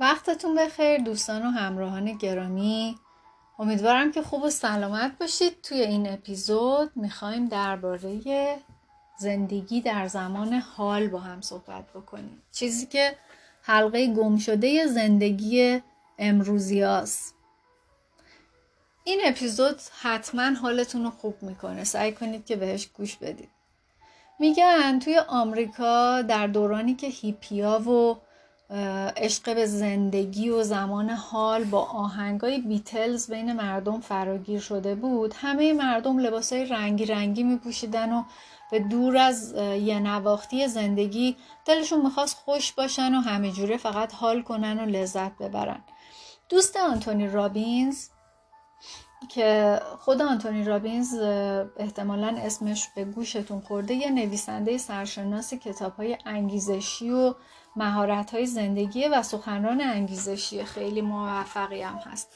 وقتتون 0.00 0.54
بخیر 0.54 0.98
دوستان 0.98 1.46
و 1.46 1.50
همراهان 1.50 2.12
گرامی. 2.12 2.98
امیدوارم 3.58 4.12
که 4.12 4.22
خوب 4.22 4.42
و 4.42 4.50
سلامت 4.50 5.18
باشید. 5.18 5.62
توی 5.62 5.80
این 5.80 6.12
اپیزود 6.12 6.90
می‌خوایم 6.96 7.48
درباره 7.48 8.20
زندگی 9.18 9.80
در 9.80 10.08
زمان 10.08 10.52
حال 10.52 11.08
با 11.08 11.18
هم 11.18 11.40
صحبت 11.40 11.84
بکنیم. 11.94 12.42
چیزی 12.52 12.86
که 12.86 13.16
حلقه 13.62 14.06
گم 14.06 14.36
شده 14.36 14.86
زندگی 14.86 15.82
امروزی 16.18 16.82
هست. 16.82 17.34
این 19.04 19.20
اپیزود 19.24 19.80
حتما 20.00 20.42
حالتون 20.42 21.04
رو 21.04 21.10
خوب 21.10 21.42
می‌کنه. 21.42 21.84
سعی 21.84 22.12
کنید 22.12 22.46
که 22.46 22.56
بهش 22.56 22.86
گوش 22.86 23.16
بدید. 23.16 23.48
میگن 24.38 24.98
توی 24.98 25.18
آمریکا 25.18 26.22
در 26.22 26.46
دورانی 26.46 26.94
که 26.94 27.06
هیپیا 27.06 27.90
و 27.90 28.16
عشق 29.16 29.54
به 29.54 29.66
زندگی 29.66 30.50
و 30.50 30.62
زمان 30.62 31.10
حال 31.10 31.64
با 31.64 31.84
آهنگای 31.84 32.58
بیتلز 32.58 33.30
بین 33.30 33.52
مردم 33.52 34.00
فراگیر 34.00 34.60
شده 34.60 34.94
بود. 34.94 35.34
همه 35.36 35.72
مردم 35.72 36.18
لباسای 36.18 36.64
رنگی 36.64 37.04
رنگی 37.04 37.42
می 37.42 37.56
پوشیدن 37.56 38.12
و 38.12 38.24
به 38.70 38.78
دور 38.78 39.16
از 39.16 39.54
یه 39.58 39.98
نواختی 39.98 40.68
زندگی 40.68 41.36
دلشون 41.64 42.02
می‌خواست 42.02 42.36
خوش 42.36 42.72
باشن 42.72 43.14
و 43.14 43.20
همه 43.20 43.52
جوره 43.52 43.76
فقط 43.76 44.14
حال 44.14 44.42
کنن 44.42 44.80
و 44.80 44.86
لذت 44.86 45.38
ببرن. 45.38 45.84
دوست 46.48 46.76
آنتونی 46.76 47.28
رابینز 47.28 48.08
که 49.28 49.80
خود 49.98 50.22
آنتونی 50.22 50.64
رابینز 50.64 51.14
احتمالا 51.76 52.36
اسمش 52.38 52.88
به 52.94 53.04
گوشتون 53.04 53.60
خورده 53.60 53.94
یه 53.94 54.10
نویسنده 54.10 54.78
سرشناس 54.78 55.54
کتاب 55.54 55.96
های 55.96 56.18
انگیزشی 56.26 57.10
و 57.10 57.34
مهارت 57.76 58.34
های 58.34 58.46
زندگی 58.46 59.08
و 59.08 59.22
سخنران 59.22 59.80
انگیزشی 59.80 60.64
خیلی 60.64 61.00
موفقی 61.00 61.82
هم 61.82 61.96
هست. 61.96 62.28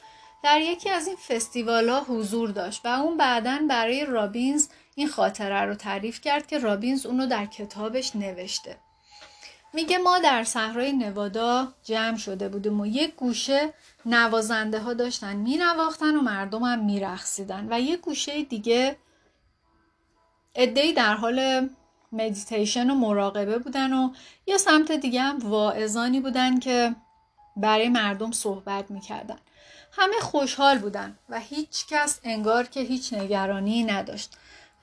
در 0.43 0.61
یکی 0.61 0.91
از 0.91 1.07
این 1.07 1.17
فستیوال 1.17 1.89
ها 1.89 2.01
حضور 2.01 2.51
داشت 2.51 2.87
و 2.87 2.89
اون 2.89 3.17
بعدا 3.17 3.59
برای 3.69 4.05
رابینز 4.05 4.69
این 4.95 5.09
خاطره 5.09 5.61
رو 5.61 5.75
تعریف 5.75 6.21
کرد 6.21 6.47
که 6.47 6.59
رابینز 6.59 7.07
اونو 7.07 7.27
در 7.27 7.47
کتابش 7.47 8.17
نوشته. 8.17 8.77
میگه 9.75 9.99
ما 9.99 10.19
در 10.19 10.45
صحرای 10.45 10.93
نوادا 10.93 11.69
جمع 11.83 12.17
شده 12.17 12.49
بودیم 12.49 12.81
و 12.81 12.87
یک 12.87 13.15
گوشه 13.15 13.73
نوازنده 14.07 14.81
ها 14.81 14.95
داشتن 14.95 15.37
مینواختن 15.37 16.17
و 16.17 16.21
مردم 16.21 16.63
هم 16.63 16.85
میرخصیدن 16.85 17.67
و 17.71 17.81
یک 17.81 18.01
گوشه 18.01 18.43
دیگه 18.43 18.97
ادهی 20.55 20.93
در 20.93 21.15
حال 21.15 21.69
مدیتیشن 22.13 22.91
و 22.91 22.95
مراقبه 22.95 23.59
بودن 23.59 23.93
و 23.93 24.11
یا 24.47 24.59
سمت 24.59 24.93
دیگه 24.93 25.23
هم 25.23 25.39
واعظانی 25.39 26.21
بودن 26.21 26.59
که 26.59 26.95
برای 27.57 27.89
مردم 27.89 28.33
صحبت 28.33 28.91
می‌کردن. 28.91 29.39
همه 29.93 30.21
خوشحال 30.21 30.79
بودن 30.79 31.19
و 31.29 31.41
هیچ 31.41 31.87
کس 31.87 32.21
انگار 32.25 32.65
که 32.65 32.81
هیچ 32.81 33.13
نگرانی 33.13 33.85
نداشت. 33.85 34.37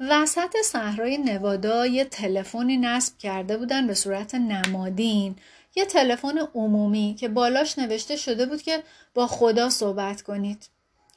وسط 0.10 0.56
صحرای 0.64 1.18
نوادا 1.18 1.86
یه 1.86 2.06
تلفنی 2.06 2.78
نصب 2.78 3.18
کرده 3.18 3.58
بودن 3.58 3.88
به 3.88 3.94
صورت 3.94 4.36
نمادین. 4.36 5.36
یه 5.76 5.86
تلفن 5.86 6.38
عمومی 6.56 7.16
که 7.20 7.28
بالاش 7.28 7.80
نوشته 7.80 8.16
شده 8.16 8.46
بود 8.46 8.62
که 8.62 8.84
با 9.14 9.28
خدا 9.28 9.70
صحبت 9.70 10.22
کنید. 10.22 10.70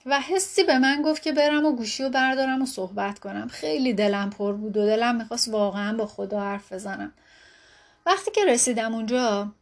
و 0.06 0.20
حسی 0.20 0.64
به 0.64 0.78
من 0.78 1.02
گفت 1.02 1.22
که 1.22 1.32
برم 1.32 1.66
و 1.66 1.72
گوشی 1.72 2.02
رو 2.02 2.10
بردارم 2.10 2.62
و 2.62 2.66
صحبت 2.66 3.18
کنم. 3.18 3.48
خیلی 3.48 3.92
دلم 3.92 4.30
پر 4.30 4.52
بود 4.52 4.76
و 4.76 4.86
دلم 4.86 5.16
می‌خواست 5.16 5.48
واقعا 5.48 5.96
با 5.96 6.06
خدا 6.06 6.40
حرف 6.40 6.72
بزنم. 6.72 7.12
وقتی 8.06 8.30
که 8.30 8.44
رسیدم 8.44 8.94
اونجا 8.94 9.52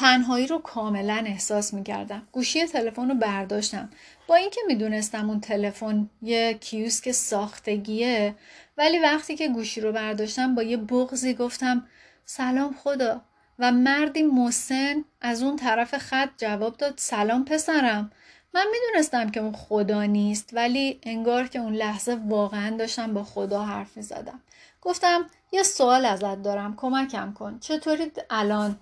تنهایی 0.00 0.46
رو 0.46 0.58
کاملا 0.58 1.22
احساس 1.26 1.74
می‌کردم. 1.74 2.28
گوشی 2.32 2.66
تلفن 2.66 3.08
رو 3.08 3.14
برداشتم. 3.14 3.90
با 4.26 4.34
اینکه 4.34 4.60
می‌دونستم 4.66 5.30
اون 5.30 5.40
تلفن 5.40 6.10
یه 6.22 6.54
کیوسک 6.54 7.10
ساختگیه 7.10 8.34
ولی 8.76 8.98
وقتی 8.98 9.36
که 9.36 9.48
گوشی 9.48 9.80
رو 9.80 9.92
برداشتم 9.92 10.54
با 10.54 10.62
یه 10.62 10.76
بغزی 10.76 11.34
گفتم 11.34 11.86
سلام 12.24 12.74
خدا. 12.84 13.20
و 13.58 13.72
مردی 13.72 14.22
مسن 14.22 15.04
از 15.20 15.42
اون 15.42 15.56
طرف 15.56 15.98
خط 15.98 16.28
جواب 16.38 16.76
داد 16.76 16.94
سلام 16.96 17.44
پسرم. 17.44 18.10
من 18.54 18.66
می‌دونستم 18.72 19.30
که 19.30 19.40
اون 19.40 19.52
خدا 19.52 20.04
نیست 20.04 20.50
ولی 20.52 21.00
انگار 21.02 21.46
که 21.46 21.58
اون 21.58 21.74
لحظه 21.74 22.18
واقعا 22.28 22.76
داشتم 22.76 23.14
با 23.14 23.24
خدا 23.24 23.62
حرف 23.62 23.96
می‌زدم. 23.96 24.40
گفتم 24.82 25.26
یه 25.52 25.62
سوال 25.62 26.04
ازت 26.04 26.42
دارم 26.42 26.76
کمکم 26.76 27.32
کن. 27.32 27.58
چطوری 27.58 28.12
الان 28.30 28.76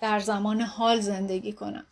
در 0.00 0.20
زمان 0.20 0.60
حال 0.60 1.00
زندگی 1.00 1.52
کنم. 1.52 1.86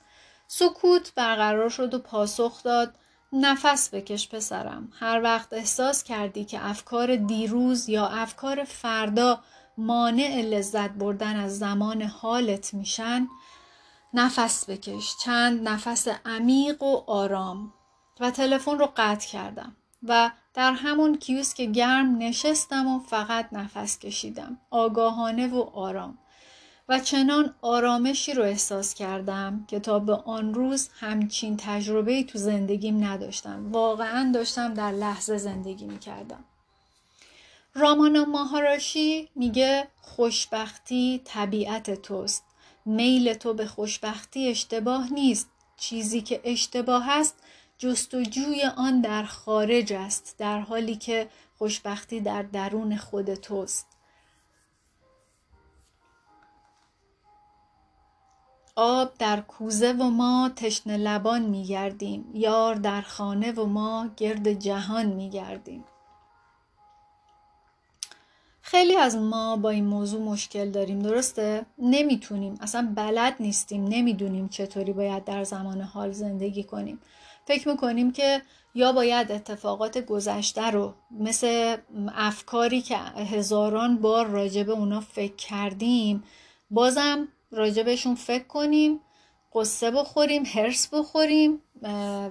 سکوت 0.47 1.15
برقرار 1.15 1.69
شد 1.69 1.95
و 1.95 1.99
پاسخ 1.99 2.63
داد 2.63 2.95
نفس 3.33 3.95
بکش 3.95 4.29
پسرم. 4.29 4.93
هر 5.01 5.23
وقت 5.23 5.53
احساس 5.53 6.05
کردی 6.05 6.45
که 6.45 6.67
افکار 6.67 7.17
دیروز 7.17 7.89
یا 7.89 8.07
افکار 8.07 8.65
فردا 8.65 9.41
مانع 9.79 10.41
لذت 10.41 10.91
بردن 10.91 11.37
از 11.37 11.59
زمان 11.59 12.03
حالت 12.03 12.75
میشن 12.75 13.29
نفس 14.15 14.71
بکش. 14.71 15.17
چند 15.25 15.69
نفس 15.69 16.09
عمیق 16.27 16.83
و 16.83 16.97
آرام. 17.07 17.73
و 18.21 18.31
تلفن 18.31 18.79
رو 18.79 18.93
قطع 18.97 19.29
کردم. 19.29 19.77
و 20.03 20.31
در 20.55 20.73
همون 20.73 21.19
کیوس 21.19 21.55
که 21.55 21.67
گرم 21.67 22.19
نشستم 22.19 22.87
و 22.87 22.99
فقط 22.99 23.49
نفس 23.53 23.99
کشیدم. 23.99 24.59
آگاهانه 24.71 25.47
و 25.47 25.61
آرام. 25.61 26.19
و 26.89 27.01
چنان 27.01 27.55
آرامشی 27.63 28.35
رو 28.35 28.43
احساس 28.43 28.95
کردم 28.95 29.65
که 29.69 29.81
تا 29.81 29.99
به 29.99 30.15
آن 30.15 30.55
روز 30.55 30.89
همچین 31.01 31.57
تجربه 31.57 32.23
تو 32.23 32.39
زندگیم 32.39 33.05
نداشتم. 33.05 33.73
واقعا 33.73 34.31
داشتم 34.35 34.75
در 34.75 34.93
لحظه 34.93 35.37
زندگی 35.37 35.87
می 35.87 35.99
کردم 35.99 36.45
رامانا 37.75 38.25
ماهاراشی 38.25 39.29
میگه 39.35 39.89
خوشبختی 40.01 41.21
طبیعت 41.25 42.03
توست. 42.03 42.45
میل 42.87 43.35
تو 43.35 43.55
به 43.55 43.67
خوشبختی 43.67 44.49
اشتباه 44.49 45.13
نیست. 45.13 45.49
چیزی 45.77 46.21
که 46.21 46.41
اشتباه 46.45 47.11
است 47.11 47.35
جستجوی 47.79 48.63
آن 48.77 49.01
در 49.01 49.25
خارج 49.25 49.93
است 49.93 50.35
در 50.39 50.61
حالی 50.61 50.97
که 50.97 51.29
خوشبختی 51.59 52.21
در 52.21 52.43
درون 52.43 52.97
خود 52.97 53.35
توست. 53.35 53.87
آب 58.77 59.13
در 59.19 59.41
کوزه 59.41 59.93
و 59.93 60.05
ما 60.05 60.51
تشنه 60.57 60.97
لبان 60.97 61.43
میگردیم. 61.43 62.25
یار 62.35 62.75
در 62.75 63.01
خانه 63.01 63.53
و 63.53 63.67
ما 63.67 64.11
گرد 64.17 64.53
جهان 64.53 65.07
میگردیم. 65.07 65.85
خیلی 68.61 68.97
از 68.97 69.17
ما 69.17 69.57
با 69.57 69.71
این 69.71 69.85
موضوع 69.85 70.23
مشکل 70.23 70.71
داریم 70.71 70.99
درسته؟ 70.99 71.67
نمی‌تونیم. 71.79 72.59
اصلا 72.61 72.93
بلد 72.97 73.37
نیستیم. 73.41 73.85
نمی‌دونیم 73.85 74.49
چطوری 74.49 74.93
باید 74.93 75.25
در 75.25 75.45
زمان 75.45 75.81
حال 75.81 76.13
زندگی 76.13 76.65
کنیم. 76.65 77.01
فکر 77.47 77.69
می‌کنیم 77.69 78.13
که 78.13 78.43
یا 78.75 78.93
باید 78.93 79.33
اتفاقات 79.33 79.99
گذشته 79.99 80.71
رو 80.71 80.95
مثل 81.11 81.77
افکاری 82.15 82.83
که 82.83 82.97
هزاران 82.97 83.99
بار 83.99 84.27
راجع 84.27 84.63
به 84.63 84.73
اونا 84.73 85.01
فکر 85.01 85.37
کردیم 85.37 86.25
بازم 86.71 87.29
راجبشون 87.55 88.15
فکر 88.15 88.45
کنیم 88.45 89.01
قصه 89.55 89.91
بخوریم 89.91 90.43
هرس 90.47 90.89
بخوریم 90.93 91.63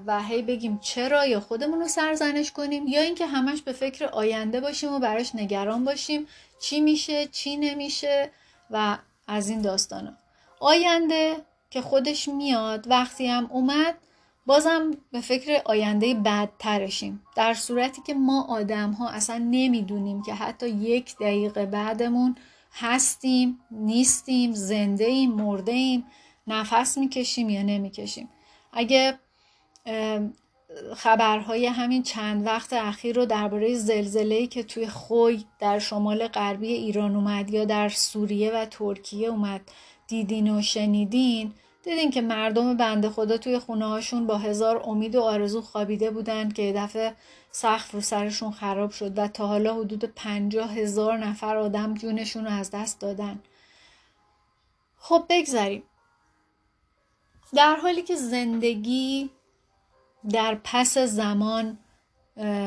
و 0.06 0.24
هی 0.24 0.42
بگیم 0.42 0.80
چرا 0.82 1.26
یا 1.26 1.40
خودمون 1.40 1.80
رو 1.80 1.88
سرزنش 1.88 2.52
کنیم 2.52 2.88
یا 2.88 3.02
اینکه 3.02 3.26
همش 3.26 3.62
به 3.62 3.72
فکر 3.72 4.06
آینده 4.06 4.62
باشیم 4.62 4.94
و 4.94 5.00
براش 5.00 5.36
نگران 5.36 5.86
باشیم 5.86 6.28
چی 6.60 6.82
میشه 6.82 7.28
چی 7.28 7.58
نمیشه 7.58 8.32
و 8.72 8.98
از 9.28 9.50
این 9.50 9.62
داستانا. 9.62 10.12
آینده 10.60 11.36
که 11.70 11.82
خودش 11.82 12.28
میاد 12.28 12.88
وقتی 12.88 13.28
هم 13.28 13.50
اومد 13.52 13.96
بازم 14.46 14.92
به 15.12 15.22
فکر 15.22 15.62
آینده 15.66 16.14
بدترشیم. 16.14 17.22
در 17.36 17.54
صورتی 17.54 18.02
که 18.02 18.14
ما 18.14 18.46
آدم 18.50 18.92
ها 18.92 19.10
اصلا 19.10 19.38
نمی‌دونیم 19.38 20.22
که 20.22 20.34
حتی 20.34 20.70
یک 20.70 21.16
دقیقه 21.16 21.66
بعدمون 21.66 22.36
هستیم 22.74 23.60
نیستیم 23.72 24.52
زنده 24.52 25.06
ایم 25.06 25.32
مرده 25.32 25.72
ایم 25.72 26.06
نفس 26.48 26.98
می‌کشیم 26.98 27.50
یا 27.50 27.62
نمی‌کشیم. 27.62 28.30
اگه 28.74 29.20
خبرهای 30.96 31.66
همین 31.66 32.04
چند 32.04 32.46
وقت 32.46 32.74
اخیر 32.74 33.16
رو 33.16 33.26
درباره 33.26 33.76
زلزله‌ای 33.76 34.48
که 34.48 34.64
توی 34.64 34.88
خوی 34.88 35.46
در 35.60 35.80
شمال 35.80 36.28
غربی 36.28 36.68
ایران 36.68 37.16
اومد 37.16 37.50
یا 37.50 37.66
در 37.66 37.90
سوریه 37.90 38.52
و 38.52 38.66
ترکیه 38.66 39.28
اومد 39.28 39.62
دیدین 40.08 40.58
و 40.58 40.62
شنیدین 40.62 41.54
دیدین 41.84 42.12
که 42.12 42.22
مردم 42.22 42.78
بنده 42.78 43.10
خدا 43.10 43.38
توی 43.38 43.60
خونه 43.60 43.86
هاشون 43.86 44.28
با 44.28 44.38
هزار 44.38 44.82
امید 44.86 45.16
و 45.16 45.22
آرزو 45.22 45.62
خوابیده 45.62 46.12
بودن 46.12 46.50
که 46.50 46.74
دفعه 46.76 47.16
سخت 47.52 47.94
رو 47.94 48.02
سرشون 48.02 48.52
خراب 48.52 48.92
شد 48.92 49.18
و 49.18 49.28
تا 49.28 49.48
حالا 49.48 49.76
حدود 49.76 50.06
پنجاه 50.06 50.74
هزار 50.74 51.18
نفر 51.18 51.58
آدم 51.58 51.94
جونشون 51.94 52.46
رو 52.46 52.52
از 52.52 52.72
دست 52.72 53.00
دادن. 53.00 53.40
خب 54.98 55.26
بگذاریم 55.30 55.84
در 57.54 57.76
حالی 57.76 58.02
که 58.02 58.16
زندگی 58.16 59.30
در 60.30 60.58
پس 60.64 60.98
زمان 60.98 61.78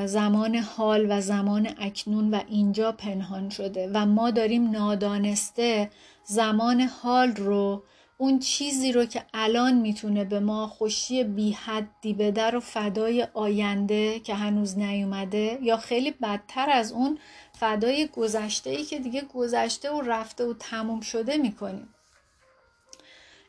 زمان 0.04 0.56
حال 0.56 1.06
و 1.10 1.20
زمان 1.20 1.74
اکنون 1.78 2.30
و 2.30 2.40
اینجا 2.48 2.92
پنهان 2.92 3.50
شده 3.50 3.90
و 3.94 4.06
ما 4.06 4.30
داریم 4.30 4.70
نادانسته 4.70 5.90
زمان 6.24 6.80
حال 6.80 7.32
رو 7.36 7.82
اون 8.18 8.38
چیزی 8.38 8.92
رو 8.92 9.04
که 9.04 9.24
الان 9.34 9.74
می‌تونه 9.74 10.24
به 10.24 10.40
ما 10.40 10.66
خوشی 10.66 11.24
بی 11.24 11.52
حدی 11.52 12.14
بده 12.14 12.56
و 12.56 12.60
فدای 12.60 13.26
آینده 13.34 14.20
که 14.20 14.34
هنوز 14.34 14.78
نیومده 14.78 15.58
یا 15.62 15.76
خیلی 15.76 16.10
بدتر 16.10 16.70
از 16.70 16.92
اون 16.92 17.18
فدای 17.52 18.06
گذشته 18.06 18.70
ای 18.70 18.84
که 18.84 18.98
دیگه 18.98 19.20
گذشته 19.34 19.90
و 19.90 20.00
رفته 20.00 20.44
و 20.44 20.54
تموم 20.54 21.00
شده 21.00 21.36
می‌کنیم. 21.36 21.88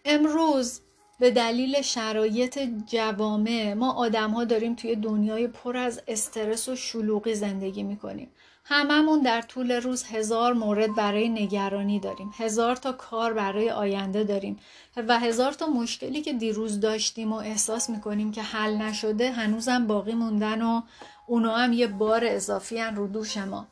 امروز 0.06 0.81
به 1.19 1.31
دلیل 1.31 1.81
شرایط 1.81 2.60
جوامع 2.86 3.74
ما 3.74 3.94
آدم 3.94 4.31
ها 4.31 4.44
داریم 4.44 4.75
توی 4.75 4.96
دنیای 4.96 5.48
پر 5.48 5.78
از 5.78 6.02
استرس 6.08 6.69
و 6.69 6.75
شلوغی 6.75 7.36
زندگی 7.36 7.84
می‌کنیم. 7.84 8.30
هممون 8.69 9.22
در 9.22 9.42
طول 9.42 9.72
روز 9.72 10.04
هزار 10.04 10.54
مورد 10.54 10.96
برای 10.96 11.30
نگرانی 11.30 12.00
داریم. 12.00 12.31
هزار 12.38 12.75
تا 12.75 12.92
کار 12.92 13.34
برای 13.34 13.69
آینده 13.69 14.24
داریم 14.24 14.60
و 15.08 15.19
هزار 15.19 15.52
تا 15.52 15.68
مشکلی 15.68 16.22
که 16.22 16.34
دیروز 16.34 16.80
داشتیم 16.80 17.34
و 17.34 17.36
احساس 17.36 17.90
می‌کنیم 17.90 18.31
که 18.31 18.42
حل 18.42 18.78
نشده 18.78 19.31
هنوزم 19.31 19.88
باقی 19.88 20.14
موندن 20.14 20.62
و 20.62 20.81
اونا 21.28 21.56
هم 21.56 21.74
یه 21.74 21.88
بار 21.88 22.22
اضافی 22.25 22.78
هن 22.78 22.96
رو 22.96 23.08
دوش 23.08 23.38
ما. 23.38 23.68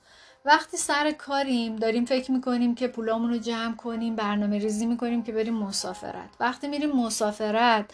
وقتی 0.45 0.77
سر 0.77 1.11
کاریم 1.11 1.75
داریم 1.75 2.05
فکر 2.05 2.31
می‌کنیم 2.31 2.75
که 2.75 2.87
پولامون 2.87 3.29
رو 3.29 3.37
جمع 3.37 3.75
کنیم 3.75 4.15
برنامه 4.15 4.59
ریزی 4.59 4.85
می‌کنیم 4.85 5.23
که 5.23 5.31
بریم 5.31 5.53
مسافرت. 5.53 6.29
وقتی 6.39 6.67
میریم 6.67 6.91
مسافرت 6.91 7.85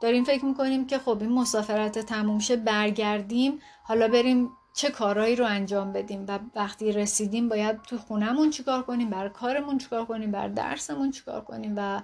داریم 0.00 0.24
فکر 0.24 0.44
می‌کنیم 0.44 0.86
که 0.86 0.98
خب 0.98 1.18
این 1.20 1.32
مسافرت 1.32 1.98
تموم 1.98 2.38
شه 2.38 2.56
برگردیم 2.56 3.60
حالا 3.82 4.08
بریم 4.08 4.50
چه 4.78 4.90
کارهایی 4.90 5.36
رو 5.36 5.46
انجام 5.46 5.92
بدیم 5.92 6.24
و 6.28 6.38
وقتی 6.54 6.92
رسیدیم 6.92 7.48
باید 7.48 7.82
تو 7.82 7.98
خونهمون 7.98 8.50
چیکار 8.50 8.82
کنیم 8.82 9.10
بر 9.10 9.28
کارمون 9.28 9.78
چیکار 9.78 10.04
کنیم 10.04 10.30
بر 10.30 10.48
درسمون 10.48 11.10
چیکار 11.10 11.40
کنیم 11.40 11.74
و 11.76 12.02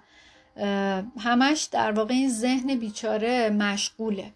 همش 1.19 1.63
در 1.63 1.93
واقع 1.93 2.15
این 2.15 2.31
ذهن 2.31 2.75
بیچاره 2.75 3.51
مشغوله. 3.51 4.33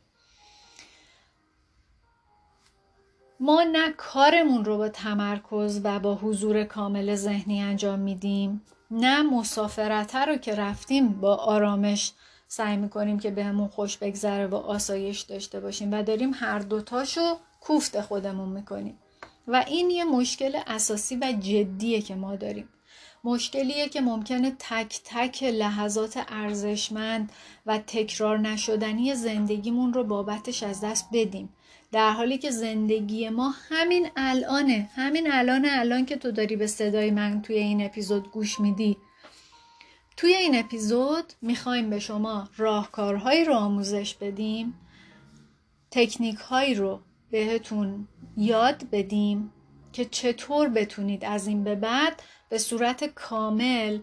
ما 3.41 3.63
نه 3.63 3.93
کارمون 3.93 4.65
رو 4.65 4.77
با 4.77 4.89
تمرکز 4.89 5.81
و 5.85 5.99
با 5.99 6.15
حضور 6.15 6.65
کامل 6.65 7.15
ذهنی 7.15 7.63
انجام 7.63 7.99
میدیم 7.99 8.63
نه 8.91 9.23
مسافرت 9.23 10.15
رو 10.15 10.37
که 10.37 10.55
رفتیم 10.55 11.09
با 11.09 11.37
آرامش 11.37 12.13
سعی 12.49 12.77
می‌کنیم 12.77 13.19
که 13.19 13.31
بهمون 13.31 13.69
خوش 13.69 13.99
بگذره 13.99 14.47
و 14.47 14.55
آسایش 14.55 15.21
داشته 15.21 15.61
باشیم 15.61 15.93
و 15.93 16.03
داریم 16.03 16.31
هر 16.35 16.59
دوتاشو 16.59 17.37
کوفت 17.61 18.01
خودمون 18.01 18.49
می‌کنیم. 18.49 18.99
و 19.49 19.65
این 19.69 19.91
یه 19.91 20.05
مشکل 20.05 20.59
اساسی 20.67 21.17
و 21.17 21.33
جدیه 21.41 22.03
که 22.03 22.15
ما 22.15 22.37
داریم. 22.37 22.69
مشکلیه 23.25 23.89
که 23.89 24.01
ممکنه 24.01 24.57
تک 24.59 25.01
تک 25.05 25.43
لحظات 25.43 26.25
ارزشمند 26.29 27.33
و 27.67 27.79
تکرار 27.79 28.39
نشدنی 28.39 29.15
زندگیمون 29.15 29.93
رو 29.93 30.05
بابتش 30.05 30.63
از 30.63 30.81
دست 30.81 31.09
بدیم. 31.13 31.49
در 31.93 32.11
حالی 32.11 32.39
که 32.39 32.51
زندگی 32.51 33.29
ما 33.29 33.55
همین 33.69 34.09
الانه 34.17 34.91
همین 34.95 35.33
الان 35.33 35.67
الان 35.69 36.07
که 36.07 36.17
تو 36.17 36.31
داری 36.31 36.57
به 36.57 36.67
صدای 36.67 37.11
من 37.11 37.43
توی 37.43 37.57
این 37.57 37.85
اپیزود 37.85 38.31
گوش 38.31 38.61
میدی. 38.61 38.97
توی 40.17 40.35
این 40.35 40.59
اپیزود 40.59 41.33
می‌خوایم 41.43 41.91
به 41.91 41.99
شما 41.99 42.49
راهکارهایی 42.57 43.45
رو 43.45 43.55
آموزش 43.55 44.15
بدیم 44.15 44.75
تکنیک 45.91 46.39
هایی 46.39 46.75
رو 46.75 47.01
بهتون 47.31 48.09
یاد 48.37 48.91
بدیم 48.93 49.53
که 49.93 50.05
چطور 50.05 50.69
بتونید 50.69 51.25
از 51.25 51.47
این 51.47 51.65
به 51.65 51.75
بعد 51.75 52.23
به 52.49 52.59
صورت 52.59 53.05
کامل 53.05 53.99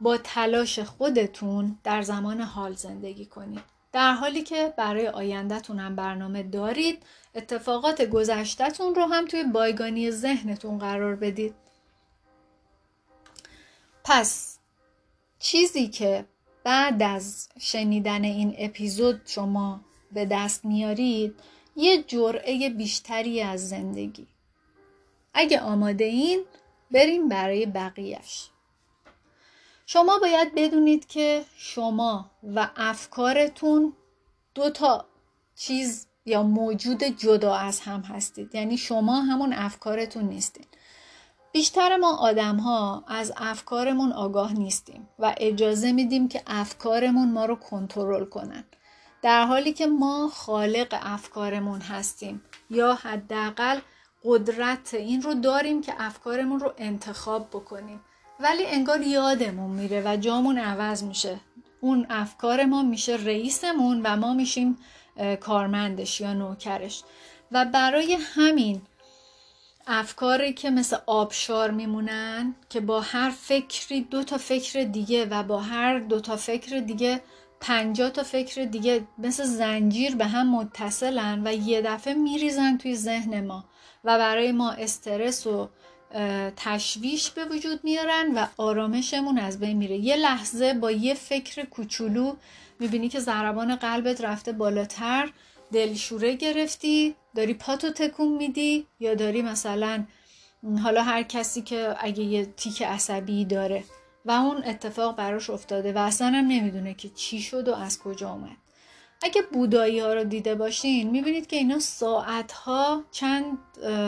با 0.00 0.18
تلاش 0.18 0.78
خودتون 0.78 1.78
در 1.84 2.02
زمان 2.02 2.40
حال 2.40 2.72
زندگی 2.72 3.26
کنید. 3.26 3.76
در 3.92 4.12
حالی 4.12 4.42
که 4.42 4.74
برای 4.76 5.08
آیندهتون 5.08 5.78
هم 5.78 5.96
برنامه 5.96 6.42
دارید 6.42 7.02
اتفاقات 7.34 8.02
گذشتهتون 8.02 8.94
رو 8.94 9.02
هم 9.04 9.26
توی 9.26 9.44
بایگانی 9.44 10.10
ذهنتون 10.10 10.78
قرار 10.78 11.16
بدید. 11.16 11.54
پس 14.04 14.58
چیزی 15.38 15.88
که 15.88 16.24
بعد 16.64 17.02
از 17.02 17.48
شنیدن 17.60 18.24
این 18.24 18.54
اپیزود 18.58 19.20
شما 19.24 19.80
به 20.12 20.26
دست 20.26 20.64
میارید 20.64 21.34
یه 21.76 22.02
جرعه 22.02 22.70
بیشتری 22.70 23.42
از 23.42 23.68
زندگی. 23.68 24.26
اگه 25.34 25.60
آماده 25.60 26.04
این 26.04 26.44
بریم 26.90 27.28
برای 27.28 27.66
بقیهش 27.66 28.50
شما 29.86 30.18
باید 30.18 30.54
بدونید 30.54 31.06
که 31.06 31.44
شما 31.56 32.30
و 32.42 32.68
افکارتون 32.76 33.92
دو 34.54 34.70
تا 34.70 35.04
چیز 35.56 36.06
یا 36.26 36.42
موجود 36.42 37.04
جدا 37.04 37.54
از 37.54 37.80
هم 37.80 38.00
هستید. 38.00 38.54
یعنی 38.54 38.78
شما 38.78 39.20
همون 39.20 39.52
افکارتون 39.52 40.24
نیستید 40.24 40.68
بیشتر 41.52 41.96
ما 41.96 42.16
آدم 42.16 42.56
ها 42.56 43.04
از 43.08 43.32
افکارمون 43.36 44.12
آگاه 44.12 44.52
نیستیم 44.52 45.08
و 45.18 45.34
اجازه 45.38 45.92
میدیم 45.92 46.28
که 46.28 46.42
افکارمون 46.46 47.32
ما 47.32 47.44
رو 47.44 47.56
کنترل 47.56 48.24
کنن. 48.24 48.64
در 49.26 49.44
حالی 49.44 49.72
که 49.72 49.86
ما 49.86 50.28
خالق 50.28 50.98
افکارمون 51.02 51.80
هستیم 51.80 52.42
یا 52.70 52.94
حداقل 52.94 53.78
قدرت 54.24 54.94
این 54.94 55.22
رو 55.22 55.34
داریم 55.34 55.82
که 55.82 55.94
افکارمون 55.98 56.60
رو 56.60 56.72
انتخاب 56.78 57.48
بکنیم. 57.48 58.00
ولی 58.40 58.66
انگار 58.66 59.00
یادمون 59.00 59.70
میره 59.70 60.02
و 60.06 60.16
جامون 60.16 60.58
عوض 60.58 61.04
میشه. 61.04 61.40
اون 61.80 62.06
افکار 62.10 62.64
ما 62.64 62.82
میشه 62.82 63.12
رئیسمون 63.16 64.00
و 64.04 64.16
ما 64.16 64.34
میشیم 64.34 64.78
کارمندش 65.40 66.20
یا 66.20 66.32
نوکرش. 66.32 67.02
و 67.52 67.64
برای 67.64 68.18
همین 68.20 68.82
افکاری 69.86 70.52
که 70.52 70.70
مثل 70.70 70.96
آبشار 71.06 71.70
میمونن 71.70 72.54
که 72.68 72.80
با 72.80 73.00
هر 73.00 73.30
فکری 73.30 74.00
دو 74.00 74.22
تا 74.22 74.38
فکر 74.38 74.82
دیگه 74.82 75.24
و 75.24 75.42
با 75.42 75.60
هر 75.60 75.98
دو 75.98 76.20
تا 76.20 76.36
فکر 76.36 76.78
دیگه 76.78 77.20
پنجاه 77.60 78.10
تا 78.10 78.22
فکر 78.22 78.64
دیگه 78.64 79.04
مثل 79.18 79.44
زنجیر 79.44 80.16
به 80.16 80.26
هم 80.26 80.56
متصلن 80.56 81.42
و 81.46 81.52
یه 81.52 81.82
دفعه 81.82 82.14
میریزن 82.14 82.76
توی 82.76 82.96
ذهن 82.96 83.46
ما 83.46 83.64
و 84.04 84.18
برای 84.18 84.52
ما 84.52 84.70
استرس 84.70 85.46
و 85.46 85.68
تشویش 86.56 87.30
به 87.30 87.44
وجود 87.44 87.80
میارن 87.84 88.34
و 88.34 88.46
آرامشمون 88.56 89.38
از 89.38 89.60
بین 89.60 89.76
میره. 89.76 89.96
یه 89.96 90.16
لحظه 90.16 90.74
با 90.74 90.90
یه 90.90 91.14
فکر 91.14 91.64
کوچولو 91.64 92.36
می‌بینی 92.80 93.08
که 93.08 93.20
ضربان 93.20 93.76
قلبت 93.76 94.20
رفته 94.20 94.52
بالاتر 94.52 95.32
دلشوره 95.72 96.34
گرفتی 96.34 97.14
داری 97.34 97.54
پاتو 97.54 97.90
تکون 97.90 98.36
میدی 98.36 98.86
یا 99.00 99.14
داری 99.14 99.42
مثلا 99.42 100.04
حالا 100.82 101.02
هر 101.02 101.22
کسی 101.22 101.62
که 101.62 101.96
اگه 101.98 102.24
یه 102.24 102.46
تیک 102.46 102.82
عصبی 102.82 103.44
داره. 103.44 103.84
و 104.26 104.30
اون 104.30 104.64
اتفاق 104.64 105.16
براش 105.16 105.50
افتاده 105.50 105.92
و 105.92 105.98
اصلا 105.98 106.26
هم 106.26 106.46
نمی‌دونه 106.46 106.94
که 106.94 107.08
چی 107.08 107.40
شد 107.40 107.68
و 107.68 107.74
از 107.74 107.98
کجا 107.98 108.30
اومد. 108.30 108.56
اگه 109.22 109.42
بودایی 109.42 110.00
ها 110.00 110.14
رو 110.14 110.24
دیده 110.24 110.54
باشین 110.54 111.10
می‌بینید 111.10 111.46
که 111.46 111.56
اینا 111.56 111.78
ساعت 111.78 112.52
ها 112.52 113.04
چند 113.10 113.58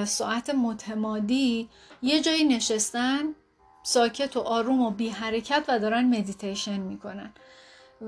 ساعت 0.04 0.50
متمادی 0.50 1.68
یه 2.02 2.20
جایی 2.20 2.44
نشستن 2.44 3.34
ساکت 3.82 4.36
و 4.36 4.40
آروم 4.40 4.80
و 4.80 4.90
بی 4.90 5.08
حرکت 5.08 5.64
و 5.68 5.78
دارن 5.78 6.04
مدیتیشن 6.04 6.80
می‌کنن. 6.80 7.32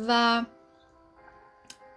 و 0.09 0.45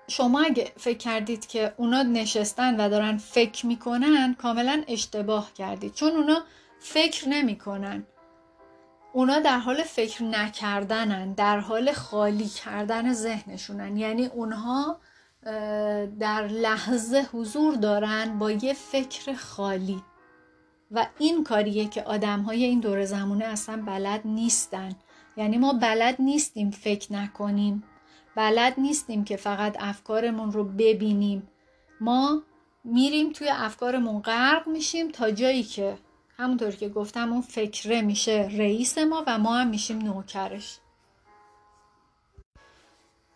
شما 0.08 0.42
اگه 0.42 0.72
فکر 0.78 0.98
کردید 0.98 1.48
که 1.48 1.74
اونا 1.78 2.04
نشستن 2.04 2.76
و 2.80 2.90
دارن 2.90 3.18
فکر 3.18 3.66
می‌کنن 3.66 4.34
کاملا 4.34 4.84
اشتباه 4.88 5.54
کردید. 5.54 5.94
چون 5.94 6.12
اونا 6.12 6.42
فکر 6.80 7.30
نمی‌کنن. 7.30 8.06
اونا 9.14 9.40
در 9.40 9.58
حال 9.58 9.84
فکر 9.84 10.24
نکردنن 10.24 11.34
در 11.34 11.60
حال 11.60 11.92
خالی 11.92 12.48
کردن 12.48 13.14
ذهنشونن. 13.14 13.98
یعنی 13.98 14.26
اونها 14.26 15.00
در 16.20 16.48
لحظه 16.48 17.26
حضور 17.32 17.76
دارن 17.76 18.40
با 18.40 18.52
یه 18.52 18.74
فکر 18.74 19.34
خالی. 19.34 20.04
و 20.92 21.08
این 21.20 21.44
کاریه 21.44 21.88
که 21.88 22.04
آدم 22.04 22.42
های 22.42 22.64
این 22.64 22.80
دور 22.80 23.06
زمونه 23.06 23.46
اصلا 23.46 23.84
بلد 23.86 24.22
نیستن. 24.26 24.90
یعنی 25.38 25.58
ما 25.58 25.74
بلد 25.74 26.16
نیستیم 26.20 26.72
فکر 26.72 27.14
نکنیم. 27.14 27.84
بلد 28.36 28.74
نیستیم 28.78 29.24
که 29.24 29.38
فقط 29.38 29.76
افکارمون 29.80 30.52
رو 30.52 30.64
ببینیم. 30.64 31.48
ما 32.02 32.44
میریم 32.84 33.32
توی 33.32 33.50
افکارمون 33.50 34.22
غرق 34.22 34.68
میشیم 34.68 35.12
تا 35.12 35.32
جایی 35.32 35.64
که 35.64 35.98
همونطور 36.44 36.72
که 36.72 36.90
گفتم 36.90 37.34
اون 37.34 37.42
فکره 37.42 38.02
میشه 38.02 38.50
رئیس 38.58 38.98
ما 38.98 39.24
و 39.28 39.38
ما 39.40 39.58
هم 39.58 39.68
میشیم 39.68 39.98
نوکرش. 39.98 40.78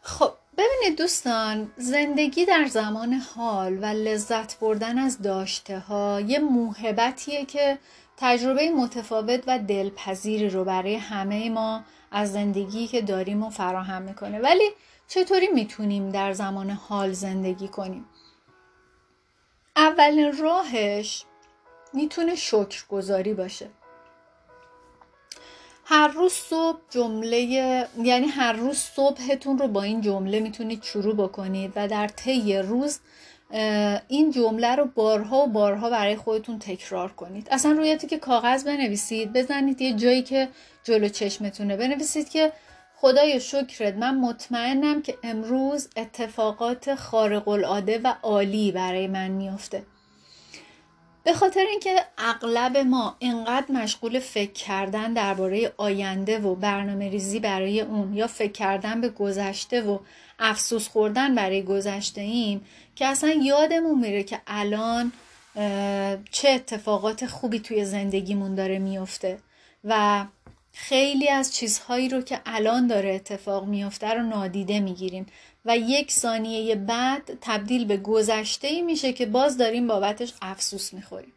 خب 0.01 0.31
ببینید 0.57 0.97
دوستان 0.97 1.71
زندگی 1.77 2.45
در 2.45 2.65
زمان 2.65 3.13
حال 3.13 3.77
و 3.77 3.85
لذت 3.85 4.59
بردن 4.59 4.97
از 4.97 5.21
داشته 5.21 5.79
ها 5.79 6.21
یه 6.21 6.39
موهبتیه 6.39 7.45
که 7.45 7.77
تجربه 8.17 8.69
متفاوت 8.69 9.43
و 9.47 9.59
دلپذیری 9.59 10.49
رو 10.49 10.63
برای 10.63 10.95
همه 10.95 11.49
ما 11.49 11.83
از 12.11 12.33
زندگی 12.33 12.87
که 12.87 13.01
داریم 13.01 13.43
و 13.43 13.49
فراهم 13.49 14.01
می‌کنه. 14.01 14.39
ولی 14.39 14.69
چطوری 15.07 15.47
می‌تونیم 15.47 16.09
در 16.09 16.33
زمان 16.33 16.69
حال 16.69 17.11
زندگی 17.11 17.67
کنیم؟ 17.67 18.05
اولین 19.75 20.37
راهش 20.37 21.25
می‌تونه 21.93 22.35
شکرگزاری 22.35 23.33
باشه. 23.33 23.67
هر 25.85 26.07
روز 26.07 26.31
صبح 26.31 26.79
جمله 26.89 27.37
یعنی 28.03 28.27
هر 28.27 28.53
روز 28.53 28.77
صبحتون 28.77 29.57
رو 29.57 29.67
با 29.67 29.83
این 29.83 30.01
جمله 30.01 30.39
می‌تونید 30.39 30.83
شروع 30.83 31.15
بکنید 31.15 31.71
و 31.75 31.87
در 31.87 32.07
طی 32.07 32.57
روز 32.57 32.99
این 34.07 34.31
جمله 34.31 34.75
رو 34.75 34.85
بارها 34.85 35.43
و 35.43 35.47
بارها 35.47 35.89
برای 35.89 36.15
خودتون 36.15 36.59
تکرار 36.59 37.11
کنید. 37.11 37.47
اصلا 37.51 37.71
روی 37.71 37.97
که 37.97 38.17
کاغذ 38.17 38.63
بنویسید 38.63 39.33
بزنید 39.33 39.81
یه 39.81 39.93
جایی 39.93 40.21
که 40.21 40.49
جلو 40.83 41.09
چشمتونه. 41.09 41.77
بنویسید 41.77 42.29
که 42.29 42.53
خدای 42.95 43.39
شکرت 43.39 43.93
من 43.93 44.17
مطمئنم 44.17 45.01
که 45.01 45.17
امروز 45.23 45.89
اتفاقات 45.97 46.95
خارق 46.95 47.47
العاده 47.47 48.01
و 48.03 48.13
عالی 48.23 48.71
برای 48.71 49.07
من 49.07 49.27
میافته. 49.27 49.83
به 51.27 51.33
خاطر 51.33 51.65
اینکه 51.69 52.05
اغلب 52.17 52.77
ما 52.77 53.15
اینقدر 53.19 53.71
مشغول 53.71 54.19
فکر 54.19 54.51
کردن 54.51 55.13
درباره 55.13 55.73
آینده 55.77 56.39
و 56.39 56.55
برنامه 56.55 57.09
ریزی 57.09 57.39
برای 57.39 57.81
اون 57.81 58.13
یا 58.13 58.27
فکر 58.27 58.51
کردن 58.51 59.01
به 59.01 59.09
گذشته 59.09 59.81
و 59.81 59.99
افسوس 60.39 60.87
خوردن 60.87 61.35
برای 61.35 61.63
گذشته 61.63 62.21
ایم 62.21 62.65
که 62.95 63.05
اصلا 63.05 63.29
یادمون 63.29 63.99
میره 63.99 64.23
که 64.23 64.41
الان 64.47 65.11
چه 66.31 66.49
اتفاقات 66.49 67.25
خوبی 67.25 67.59
توی 67.59 67.85
زندگیمون 67.85 68.55
داره 68.55 68.79
میفته 68.79 69.37
و 69.83 70.25
خیلی 70.73 71.29
از 71.29 71.55
چیزهایی 71.55 72.09
رو 72.09 72.21
که 72.21 72.39
الان 72.45 72.87
داره 72.87 73.13
اتفاق 73.13 73.65
میفته 73.65 74.13
رو 74.13 74.23
نادیده 74.23 74.79
می‌گیریم. 74.79 75.25
و 75.67 75.77
یک 75.77 76.11
ثانیه 76.11 76.75
بعد 76.75 77.37
تبدیل 77.41 77.85
به 77.85 77.97
گذشته 77.97 78.67
ای 78.67 78.81
میشه 78.81 79.13
که 79.13 79.25
باز 79.25 79.57
داریم 79.57 79.87
بابتش 79.87 80.33
افسوس 80.41 80.93
می‌خوریم. 80.93 81.33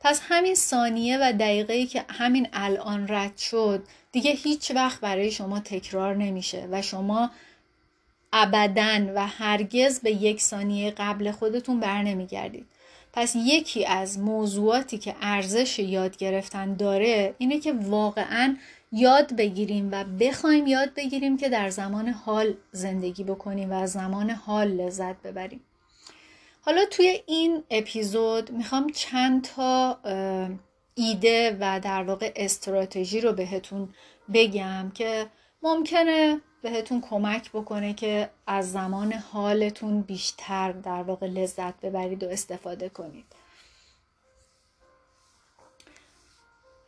پس 0.00 0.20
همین 0.28 0.54
ثانیه 0.54 1.18
و 1.18 1.32
دقیقه 1.32 1.72
ای 1.72 1.86
که 1.86 2.04
همین 2.08 2.48
الان 2.52 3.08
رد 3.08 3.36
شد 3.36 3.82
دیگه 4.12 4.30
هیچ 4.30 4.70
وقت 4.70 5.00
برای 5.00 5.30
شما 5.30 5.60
تکرار 5.60 6.16
نمیشه 6.16 6.68
و 6.70 6.82
شما 6.82 7.30
ابدا 8.32 9.12
و 9.14 9.26
هرگز 9.26 10.00
به 10.00 10.10
یک 10.10 10.40
ثانیه 10.40 10.90
قبل 10.90 11.30
خودتون 11.30 11.80
بر 11.80 12.02
نمیگردید. 12.02 12.66
پس 13.12 13.36
یکی 13.36 13.84
از 13.86 14.18
موضوعاتی 14.18 14.98
که 14.98 15.14
ارزش 15.22 15.78
یاد 15.78 16.16
گرفتن 16.16 16.74
داره 16.74 17.34
اینه 17.38 17.60
که 17.60 17.72
واقعا 17.72 18.56
یاد 18.92 19.36
بگیریم 19.36 19.88
و 19.92 20.04
بخوایم 20.04 20.66
یاد 20.66 20.94
بگیریم 20.94 21.36
که 21.36 21.48
در 21.48 21.70
زمان 21.70 22.08
حال 22.08 22.54
زندگی 22.72 23.24
بکنیم 23.24 23.70
و 23.70 23.74
از 23.74 23.92
زمان 23.92 24.30
حال 24.30 24.68
لذت 24.68 25.22
ببریم. 25.22 25.60
حالا 26.60 26.84
توی 26.90 27.22
این 27.26 27.62
اپیزود 27.70 28.50
می‌خوام 28.50 28.90
چند 28.90 29.44
تا 29.44 29.98
ایده 30.94 31.56
و 31.60 31.80
در 31.80 32.02
واقع 32.02 32.32
استراتژی 32.36 33.20
رو 33.20 33.32
بهتون 33.32 33.88
بگم 34.34 34.90
که 34.94 35.26
ممکنه 35.62 36.40
بهتون 36.62 37.00
کمک 37.00 37.50
بکنه 37.50 37.94
که 37.94 38.30
از 38.46 38.72
زمان 38.72 39.12
حالتون 39.12 40.02
بیشتر 40.02 40.72
در 40.72 41.02
واقع 41.02 41.26
لذت 41.26 41.80
ببرید 41.80 42.24
و 42.24 42.28
استفاده 42.28 42.88
کنید. 42.88 43.37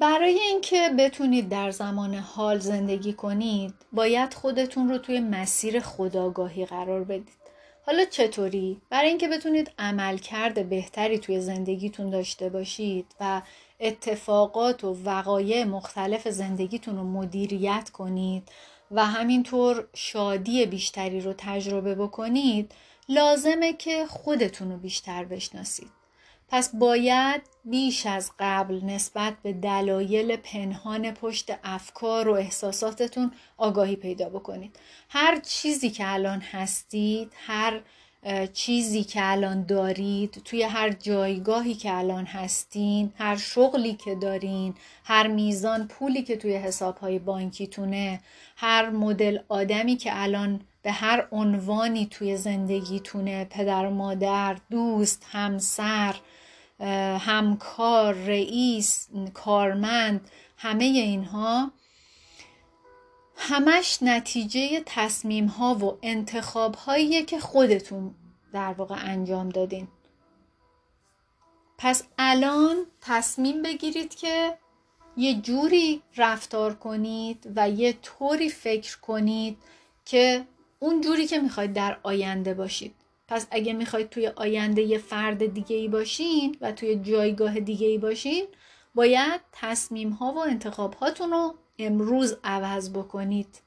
برای 0.01 0.39
اینکه 0.39 0.89
بتونید 0.99 1.49
در 1.49 1.71
زمان 1.71 2.15
حال 2.15 2.59
زندگی 2.59 3.13
کنید 3.13 3.75
باید 3.93 4.35
خودتون 4.35 4.89
رو 4.89 4.99
توی 4.99 5.21
مسیر 5.21 5.81
خداگاهی 5.81 6.67
قرار 6.67 7.05
بدید 7.05 7.41
حالا 7.87 8.05
چطوری؟ 8.05 8.81
برای 8.91 9.09
اینکه 9.09 9.29
بتونید 9.29 9.71
عملکرد 9.79 10.69
بهتری 10.69 11.19
توی 11.19 11.41
زندگیتون 11.41 12.11
داشته 12.11 12.49
باشید 12.49 13.07
و 13.21 13.43
اتفاقات 13.81 14.85
و 14.85 14.97
وقایع 15.05 15.65
مختلف 15.65 16.29
زندگیتون 16.29 16.97
رو 16.97 17.05
مدیریت 17.05 17.91
کنید 17.91 18.49
و 18.91 19.07
همینطور 19.07 19.89
شادی 19.95 20.67
بیشتری 20.67 21.21
رو 21.21 21.35
تجربه 21.39 21.95
بکنید 21.95 22.73
لازمه 23.09 23.73
که 23.73 24.07
خودتون 24.07 24.71
رو 24.71 24.77
بیشتر 24.77 25.25
بشناسید 25.25 26.00
پس 26.51 26.75
باید 26.75 27.43
بیش 27.65 28.07
از 28.07 28.31
قبل 28.39 28.81
نسبت 28.85 29.35
به 29.43 29.53
دلایل 29.53 30.37
پنهان 30.37 31.11
پشت 31.11 31.51
افکار 31.65 32.29
و 32.29 32.33
احساساتتون 32.33 33.33
آگاهی 33.57 33.97
پیدا 33.97 34.29
بکنید. 34.29 34.77
هر 35.09 35.41
چیزی 35.41 35.91
که 35.91 36.13
الان 36.13 36.41
هستید 36.41 37.33
هر 37.47 37.81
چیزی 38.53 39.05
که 39.05 39.21
الان 39.23 39.67
دارید 39.67 40.43
توی 40.45 40.63
هر 40.63 40.91
جایگاهی 40.91 41.75
که 41.75 41.95
الان 41.95 42.25
هستین 42.25 43.13
هر 43.19 43.37
شغلی 43.37 43.95
که 43.95 44.15
دارین 44.15 44.75
هر 45.05 45.27
میزان 45.27 45.89
پولی 45.89 46.23
که 46.23 46.37
توی 46.37 46.57
حسابهای 46.57 47.19
بانکیتونه 47.19 48.21
هر 48.57 48.91
مدل 48.91 49.39
آدمی 49.49 49.97
که 49.97 50.11
الان 50.15 50.61
به 50.83 50.93
هر 50.93 51.27
عنوانی 51.33 52.07
توی 52.07 52.37
زندگیتونه 52.37 53.45
پدر 53.45 53.89
مادر 53.89 54.57
دوست 54.71 55.27
همسر 55.31 56.15
همکار 57.21 58.15
رئیس 58.15 59.09
کارمند 59.35 60.31
همه 60.57 60.85
اینها 60.85 61.73
همش 63.37 63.99
نتیجه 64.03 64.83
تصمیم 64.87 65.47
ها 65.47 65.75
و 65.75 65.99
انتخاب 66.03 66.75
هاییه 66.75 67.25
که 67.25 67.41
خودتون 67.41 68.15
در 68.53 68.73
واقع 68.73 68.97
انجام 68.99 69.49
دادین. 69.49 69.89
پس 71.79 72.05
الان 72.19 72.77
تصمیم 73.01 73.63
بگیرید 73.63 74.15
که 74.15 74.59
یه 75.17 75.41
جوری 75.41 76.03
رفتار 76.17 76.75
کنید 76.75 77.53
و 77.57 77.71
یه 77.71 77.93
طوری 77.93 78.49
فکر 78.49 78.99
کنید 79.01 79.59
که 80.05 80.45
اون 80.79 81.01
جوری 81.01 81.27
که 81.27 81.39
می‌خواید 81.39 81.73
در 81.73 81.99
آینده 82.03 82.55
باشید. 82.55 82.95
پس 83.31 83.47
اگه 83.51 83.73
می‌خواید 83.73 84.11
توی 84.11 84.27
آینده 84.27 84.83
یه 84.83 84.99
فرد 84.99 85.55
دیگه 85.55 85.77
ای 85.77 85.89
باشین 85.89 86.57
و 86.61 86.73
توی 86.73 86.97
جایگاه 86.97 87.61
دیگه 87.61 87.87
ای 87.87 87.99
باشین 87.99 88.47
باید 88.95 89.41
تصمیم 89.53 90.11
ها 90.11 90.33
و 90.33 90.39
انتخاب 90.39 90.95
هاتون 90.95 91.31
رو 91.31 91.55
امروز 91.79 92.37
عوض 92.45 92.91
بکنید. 92.91 93.61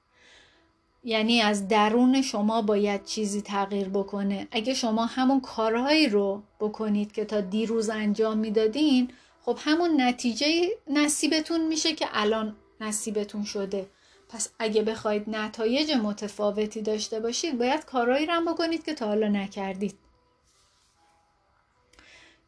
یعنی 1.04 1.42
از 1.42 1.68
درون 1.68 2.22
شما 2.22 2.62
باید 2.62 3.06
چیزی 3.06 3.42
تغییر 3.42 3.90
بکنه. 3.90 4.48
اگه 4.52 4.74
شما 4.74 5.06
همون 5.06 5.42
کارهایی 5.42 6.10
رو 6.10 6.42
بکنید 6.60 7.12
که 7.12 7.26
تا 7.26 7.42
دیروز 7.42 7.90
انجام 7.90 8.38
می‌دادین 8.38 9.12
خب 9.42 9.58
همون 9.62 10.02
نتیجه 10.02 10.70
نصیبتون 10.88 11.68
میشه 11.68 11.94
که 11.94 12.08
الان 12.14 12.56
نصیبتون 12.82 13.44
شده. 13.44 13.86
پس 14.34 14.50
اگه 14.60 14.82
بخواید 14.82 15.30
نتایج 15.30 15.92
متفاوتی 15.92 16.82
داشته 16.82 17.20
باشید 17.20 17.58
باید 17.58 17.86
کارهایی 17.86 18.26
رو 18.26 18.54
بکنید 18.54 18.86
که 18.86 18.94
تا 18.94 19.08
حالا 19.08 19.28
نکردید. 19.28 19.96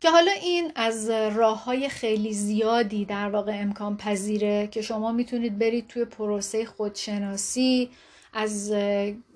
که 0.01 0.09
حالا 0.09 0.31
این 0.31 0.71
از 0.75 1.09
راه 1.09 1.63
های 1.63 1.89
خیلی 1.89 2.33
زیادی 2.33 3.05
در 3.05 3.29
واقع 3.29 3.51
امکان 3.55 3.97
پذیره 3.97 4.67
که 4.67 4.81
شما 4.81 5.11
می‌تونید 5.11 5.59
برید 5.59 5.87
توی 5.87 6.05
پروسه 6.05 6.65
خودشناسی 6.65 7.89
از 8.33 8.71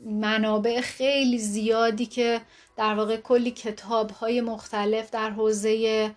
منابع 0.05 0.81
خیلی 0.81 1.37
زیادی 1.37 2.05
که 2.05 2.41
در 2.77 2.93
واقع 2.93 3.17
کلی 3.17 3.51
کتاب 3.51 4.11
های 4.11 4.41
مختلف 4.41 5.11
در 5.11 5.29
حوزه 5.29 6.11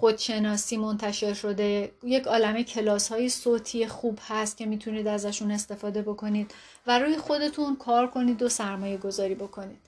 خودشناسی 0.00 0.76
منتشر 0.76 1.34
شده. 1.34 1.92
یک 2.02 2.24
عالمه 2.26 2.64
کلاس 2.64 3.08
های 3.08 3.28
صوتی 3.28 3.86
خوب 3.86 4.18
هست 4.28 4.56
که 4.56 4.66
می‌تونید 4.66 5.06
ازشون 5.06 5.50
استفاده 5.50 6.02
بکنید 6.02 6.54
و 6.86 6.98
روی 6.98 7.16
خودتون 7.16 7.76
کار 7.76 8.06
کنید 8.06 8.42
و 8.42 8.48
سرمایه 8.48 8.96
گذاری 8.96 9.34
بکنید. 9.34 9.80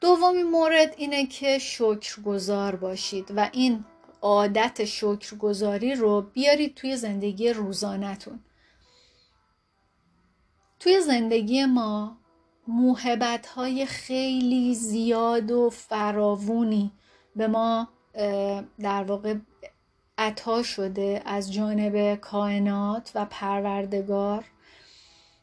دومی 0.00 0.42
مورد 0.42 0.94
اینه 0.96 1.26
که 1.26 1.58
شکرگزار 1.58 2.76
باشید 2.76 3.32
و 3.36 3.48
این 3.52 3.84
عادت 4.22 4.84
شکرگزاری 4.84 5.94
رو 5.94 6.20
بیارید 6.20 6.74
توی 6.74 6.96
زندگی 6.96 7.52
روزانهتون. 7.52 8.40
توی 10.78 11.00
زندگی 11.00 11.64
ما 11.64 12.16
موهبت 12.68 13.48
خیلی 13.86 14.74
زیاد 14.74 15.50
و 15.50 15.70
فراوونی 15.70 16.92
به 17.36 17.46
ما 17.46 17.88
در 18.78 19.04
واقع 19.04 19.34
عطا 20.18 20.62
شده 20.62 21.22
از 21.26 21.52
جانب 21.52 22.14
کائنات 22.14 23.12
و 23.14 23.26
پروردگار 23.30 24.44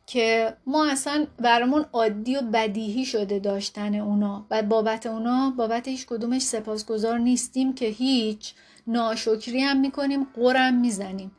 که 0.06 0.58
ما 0.66 0.92
اصلا 0.92 1.28
برامون 1.40 1.86
عادی 1.94 2.36
و 2.36 2.42
بدیهی 2.42 3.06
شده 3.06 3.40
داشتن 3.40 3.96
اونا 3.96 4.46
و 4.52 4.64
بابت 4.64 5.06
اونا 5.06 5.54
بابت 5.58 5.88
هیچ 5.88 6.08
کدومش 6.08 6.42
سپاسگزار 6.42 7.18
نیستیم 7.18 7.74
که 7.74 7.86
هیچ. 7.86 8.54
ناشکری 8.88 9.62
هم 9.62 9.80
می‌کنیم 9.80 10.24
قرم 10.24 10.74
می‌زنیم. 10.74 11.32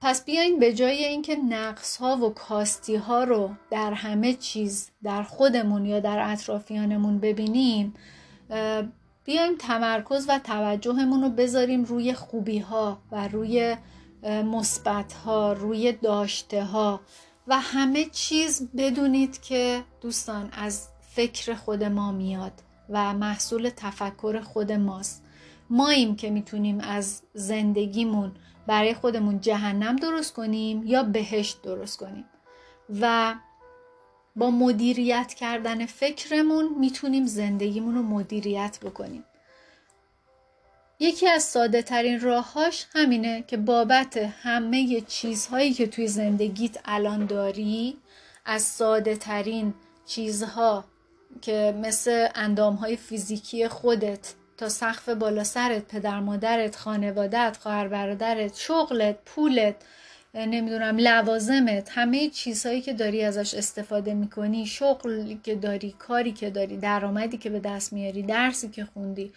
پس 0.00 0.24
بیاین 0.24 0.58
به 0.58 0.72
جای 0.74 1.04
اینکه 1.04 1.36
نقص 1.36 1.96
ها 1.96 2.16
و 2.16 2.30
کاستی 2.30 2.96
ها 2.96 3.24
رو 3.24 3.50
در 3.70 3.92
همه 3.92 4.34
چیز 4.34 4.90
در 5.02 5.22
خودمون 5.22 5.86
یا 5.86 6.00
در 6.00 6.32
اطرافیانمون 6.32 7.18
ببینیم 7.18 7.94
بیایم 9.28 9.56
تمرکز 9.56 10.26
و 10.28 10.38
توجهمون 10.38 11.22
رو 11.22 11.28
بذاریم 11.28 11.84
روی 11.84 12.14
خوبی 12.14 12.58
ها 12.58 12.98
و 13.12 13.28
روی 13.28 13.76
مثبت 14.24 15.12
ها 15.12 15.52
روی 15.52 15.92
داشته 15.92 16.64
ها 16.64 17.00
و 17.48 17.60
همه 17.60 18.04
چیز 18.04 18.68
بدونید 18.76 19.40
که 19.40 19.84
دوستان 20.00 20.50
از 20.52 20.88
فکر 21.00 21.54
خود 21.54 21.84
ما 21.84 22.12
میاد 22.12 22.52
و 22.88 23.14
محصول 23.14 23.70
تفکر 23.76 24.40
خود 24.40 24.72
ماست. 24.72 25.24
ماییم 25.70 26.16
که 26.16 26.30
می‌تونیم 26.30 26.80
از 26.80 27.22
زندگیمون 27.34 28.32
برای 28.66 28.94
خودمون 28.94 29.40
جهنم 29.40 29.96
درست 29.96 30.34
کنیم 30.34 30.86
یا 30.86 31.02
بهشت 31.02 31.62
درست 31.62 31.98
کنیم. 31.98 32.24
و 33.00 33.34
با 34.38 34.50
مدیریت 34.50 35.34
کردن 35.34 35.86
فکرمون 35.86 36.68
می‌تونیم 36.78 37.26
زندگیمون 37.26 37.94
رو 37.94 38.02
مدیریت 38.02 38.78
بکنیم. 38.82 39.24
یکی 41.00 41.28
از 41.28 41.42
ساده 41.42 41.82
ترین 41.82 42.20
راههاش 42.20 42.86
همینه 42.94 43.44
که 43.46 43.56
بابت 43.56 44.16
همه 44.16 45.00
چیزهایی 45.00 45.72
که 45.72 45.86
توی 45.86 46.08
زندگیت 46.08 46.78
الان 46.84 47.26
داری 47.26 47.96
از 48.44 48.62
ساده 48.62 49.16
ترین 49.16 49.74
چیزها 50.06 50.84
که 51.42 51.74
مثل 51.82 52.28
اندامهای 52.34 52.96
فیزیکی 52.96 53.68
خودت 53.68 54.34
تا 54.56 54.68
سقف 54.68 55.08
بالا 55.08 55.44
سرت 55.44 55.88
پدر 55.88 56.20
مادرت 56.20 56.76
خانوادت 56.76 57.58
خواهر 57.60 57.88
برادرت 57.88 58.56
شغلت 58.56 59.18
پولت 59.24 59.76
نمی‌دونم 60.46 60.96
لوازمت 60.98 61.88
همه 61.92 62.28
چیزهایی 62.28 62.80
که 62.80 62.92
داری 62.92 63.24
ازش 63.24 63.54
استفاده 63.54 64.14
می‌کنی 64.14 64.66
شغلی 64.66 65.40
که 65.44 65.54
داری 65.54 65.94
کاری 65.98 66.32
که 66.32 66.50
داری 66.50 66.76
درآمدی 66.76 67.36
که 67.36 67.50
به 67.50 67.60
دست 67.60 67.92
میاری 67.92 68.22
درسی 68.22 68.68
که 68.68 68.84
خوندی 68.84 69.32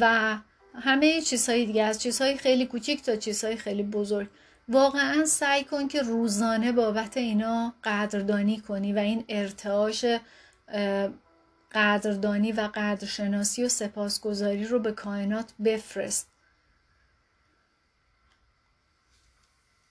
و 0.00 0.36
همه 0.74 1.20
چیزهای 1.20 1.66
دیگه 1.66 1.82
از 1.82 2.02
چیزهای 2.02 2.36
خیلی 2.36 2.66
کوچیک 2.66 3.02
تا 3.02 3.16
چیزهای 3.16 3.56
خیلی 3.56 3.82
بزرگ. 3.82 4.28
واقعا 4.68 5.24
سعی 5.24 5.64
کن 5.64 5.88
که 5.88 6.02
روزانه 6.02 6.72
بابت 6.72 7.16
اینا 7.16 7.74
قدردانی 7.84 8.60
کنی 8.60 8.92
و 8.92 8.98
این 8.98 9.24
ارتعاش 9.28 10.04
قدردانی 11.72 12.52
و 12.52 12.68
قدرشناسی 12.74 13.64
و 13.64 13.68
سپاسگزاری 13.68 14.64
رو 14.64 14.78
به 14.78 14.92
کائنات 14.92 15.52
بفرست. 15.64 16.31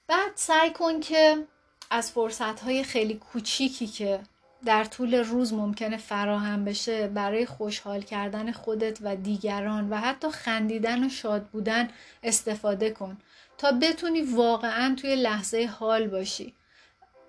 بعد 0.07 0.31
سعی 0.35 0.69
کن 0.69 0.99
که 0.99 1.47
از 1.89 2.11
فرصتهای 2.11 2.83
خیلی 2.83 3.13
کوچیکی 3.13 3.87
که 3.87 4.19
در 4.65 4.83
طول 4.83 5.15
روز 5.15 5.53
ممکنه 5.53 5.97
فراهم 5.97 6.65
بشه 6.65 7.07
برای 7.07 7.45
خوشحال 7.45 8.01
کردن 8.01 8.51
خودت 8.51 8.97
و 9.01 9.15
دیگران 9.15 9.89
و 9.89 9.97
حتی 9.97 10.31
خندیدن 10.31 11.05
و 11.05 11.09
شاد 11.09 11.43
بودن 11.43 11.89
استفاده 12.23 12.89
کن 12.89 13.17
تا 13.57 13.71
بتونی 13.71 14.21
واقعا 14.21 14.95
توی 14.95 15.15
لحظه 15.15 15.65
حال 15.79 16.07
باشی. 16.07 16.53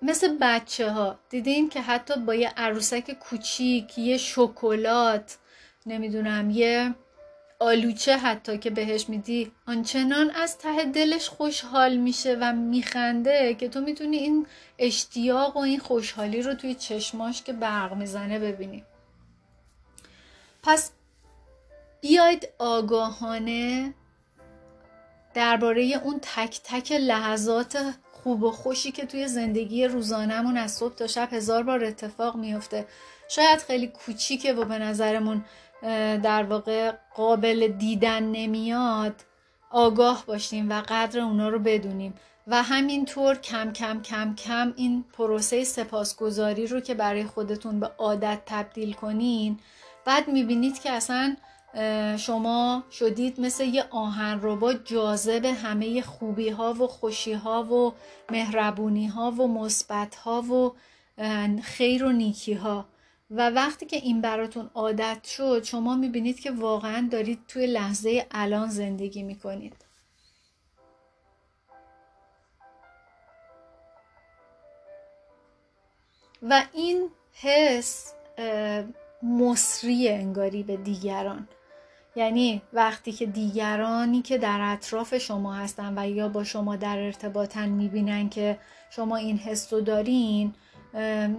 مثل 0.01 0.37
بچه 0.41 0.91
ها 0.91 1.19
دیدین 1.29 1.69
که 1.69 1.81
حتی 1.81 2.19
با 2.19 2.35
یه 2.35 2.53
عروسک 2.57 3.11
کوچیک 3.11 3.97
یه 3.97 4.17
شکلات 4.17 5.37
نمی‌دونم 5.85 6.49
یه 6.49 6.95
آلوچه 7.59 8.17
حتی 8.17 8.57
که 8.57 8.69
بهش 8.69 9.09
میدی 9.09 9.51
آنچنان 9.67 10.29
از 10.29 10.57
ته 10.57 10.85
دلش 10.85 11.29
خوشحال 11.29 11.97
میشه 11.97 12.37
و 12.41 12.53
میخنده 12.53 13.55
که 13.59 13.69
تو 13.69 13.81
می‌تونی 13.81 14.17
این 14.17 14.47
اشتیاق 14.79 15.57
و 15.57 15.59
این 15.59 15.79
خوشحالی 15.79 16.41
رو 16.41 16.53
توی 16.53 16.75
چشماش 16.75 17.43
که 17.43 17.53
برق 17.53 17.93
می‌زنه 17.93 18.39
ببینی. 18.39 18.83
پس 20.63 20.91
بیاید 22.01 22.49
آگاهانه 22.59 23.93
درباره 25.33 26.01
اون 26.03 26.19
تک 26.21 26.61
تک 26.63 26.91
لحظات 26.91 27.93
خوب 28.11 28.43
و 28.43 28.51
خوشی 28.51 28.91
که 28.91 29.05
توی 29.05 29.27
زندگی 29.27 29.85
روزانهمون 29.85 30.57
از 30.57 30.71
صبح 30.71 30.95
تا 30.95 31.07
شب 31.07 31.33
هزار 31.33 31.63
بار 31.63 31.85
اتفاق 31.85 32.35
میفته 32.35 32.87
شاید 33.29 33.59
خیلی 33.59 33.87
کوچیکه 33.87 34.53
و 34.53 34.65
به 34.65 34.79
نظرمون 34.79 35.45
در 36.23 36.43
واقع 36.43 36.91
قابل 37.15 37.67
دیدن 37.67 38.23
نمیاد 38.23 39.15
آگاه 39.71 40.23
باشیم 40.27 40.69
و 40.69 40.81
قدر 40.87 41.19
اونا 41.19 41.49
رو 41.49 41.59
بدونیم. 41.59 42.13
و 42.47 42.63
همینطور 42.63 43.35
کم 43.35 43.73
کم 43.73 44.01
کم 44.01 44.35
کم 44.35 44.73
این 44.75 45.05
پروسه 45.13 45.63
سپاسگزاری 45.63 46.67
رو 46.67 46.79
که 46.79 46.93
برای 46.93 47.23
خودتون 47.23 47.79
به 47.79 47.91
عادت 47.97 48.41
تبدیل 48.45 48.93
کنین 48.93 49.59
بعد 50.05 50.27
می‌بینید 50.27 50.81
که 50.81 50.91
اصلا 50.91 51.35
شما 52.17 52.83
شدید 52.91 53.39
مثل 53.39 53.63
یه 53.63 53.85
آهن 53.91 54.39
ربا 54.41 54.73
جاذب 54.73 55.45
همه 55.45 56.01
خوبی 56.01 56.49
ها 56.49 56.73
و 56.73 56.87
خوشی 56.87 57.33
ها 57.33 57.63
و 57.63 57.93
مهربونی 58.31 59.07
ها 59.07 59.31
و 59.31 59.47
مثبت 59.47 60.15
ها 60.15 60.41
و 60.41 60.73
خیر 61.61 62.05
و 62.05 62.11
نیکی 62.11 62.53
ها 62.53 62.85
و 63.35 63.49
وقتی 63.49 63.85
که 63.85 63.97
این 63.97 64.21
براتون 64.21 64.69
عادت 64.73 65.23
شد 65.23 65.63
شما 65.63 65.95
می‌بینید 65.95 66.39
که 66.39 66.51
واقعا 66.51 67.07
دارید 67.11 67.39
توی 67.47 67.67
لحظه 67.67 68.27
الان 68.31 68.69
زندگی 68.69 69.23
می‌کنید. 69.23 69.75
و 76.49 76.63
این 76.73 77.09
حس 77.33 78.13
مصری 79.23 80.09
انگاری 80.09 80.63
به 80.63 80.77
دیگران. 80.77 81.47
یعنی 82.15 82.61
وقتی 82.73 83.11
که 83.11 83.25
دیگرانی 83.25 84.21
که 84.21 84.37
در 84.37 84.59
اطراف 84.61 85.17
شما 85.17 85.53
هستن 85.53 85.93
و 85.97 86.09
یا 86.09 86.29
با 86.29 86.43
شما 86.43 86.75
در 86.75 86.97
ارتباطن 86.97 87.69
می‌بینن 87.69 88.29
که 88.29 88.59
شما 88.89 89.15
این 89.15 89.37
حس 89.37 89.73
رو 89.73 89.81
دارین 89.81 90.53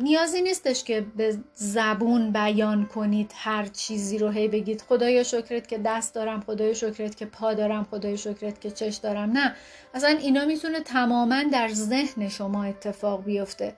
نیازی 0.01 0.43
نیستش 0.43 0.85
که 0.85 1.07
به 1.17 1.39
زبون 1.55 2.33
بیان 2.33 2.87
کنید 2.87 3.33
هر 3.35 3.67
چیزی 3.67 4.19
رو 4.19 4.29
هی 4.29 4.49
بگید. 4.49 4.83
خدایا 4.89 5.23
شکرت 5.23 5.69
که 5.69 5.79
دست 5.79 6.15
دارم 6.15 6.41
خدایا 6.41 6.75
شکرت 6.75 7.17
که 7.17 7.27
پا 7.27 7.55
دارم 7.55 7.87
خدایا 7.91 8.17
شکرت 8.17 8.61
که 8.61 8.71
چش 8.71 8.97
دارم. 8.97 9.31
نه 9.31 9.55
اصلا 9.95 10.09
اینا 10.09 10.45
می‌تونه 10.45 10.81
تماما 10.81 11.43
در 11.43 11.69
ذهن 11.69 12.29
شما 12.29 12.65
اتفاق 12.65 13.25
بیفته. 13.25 13.75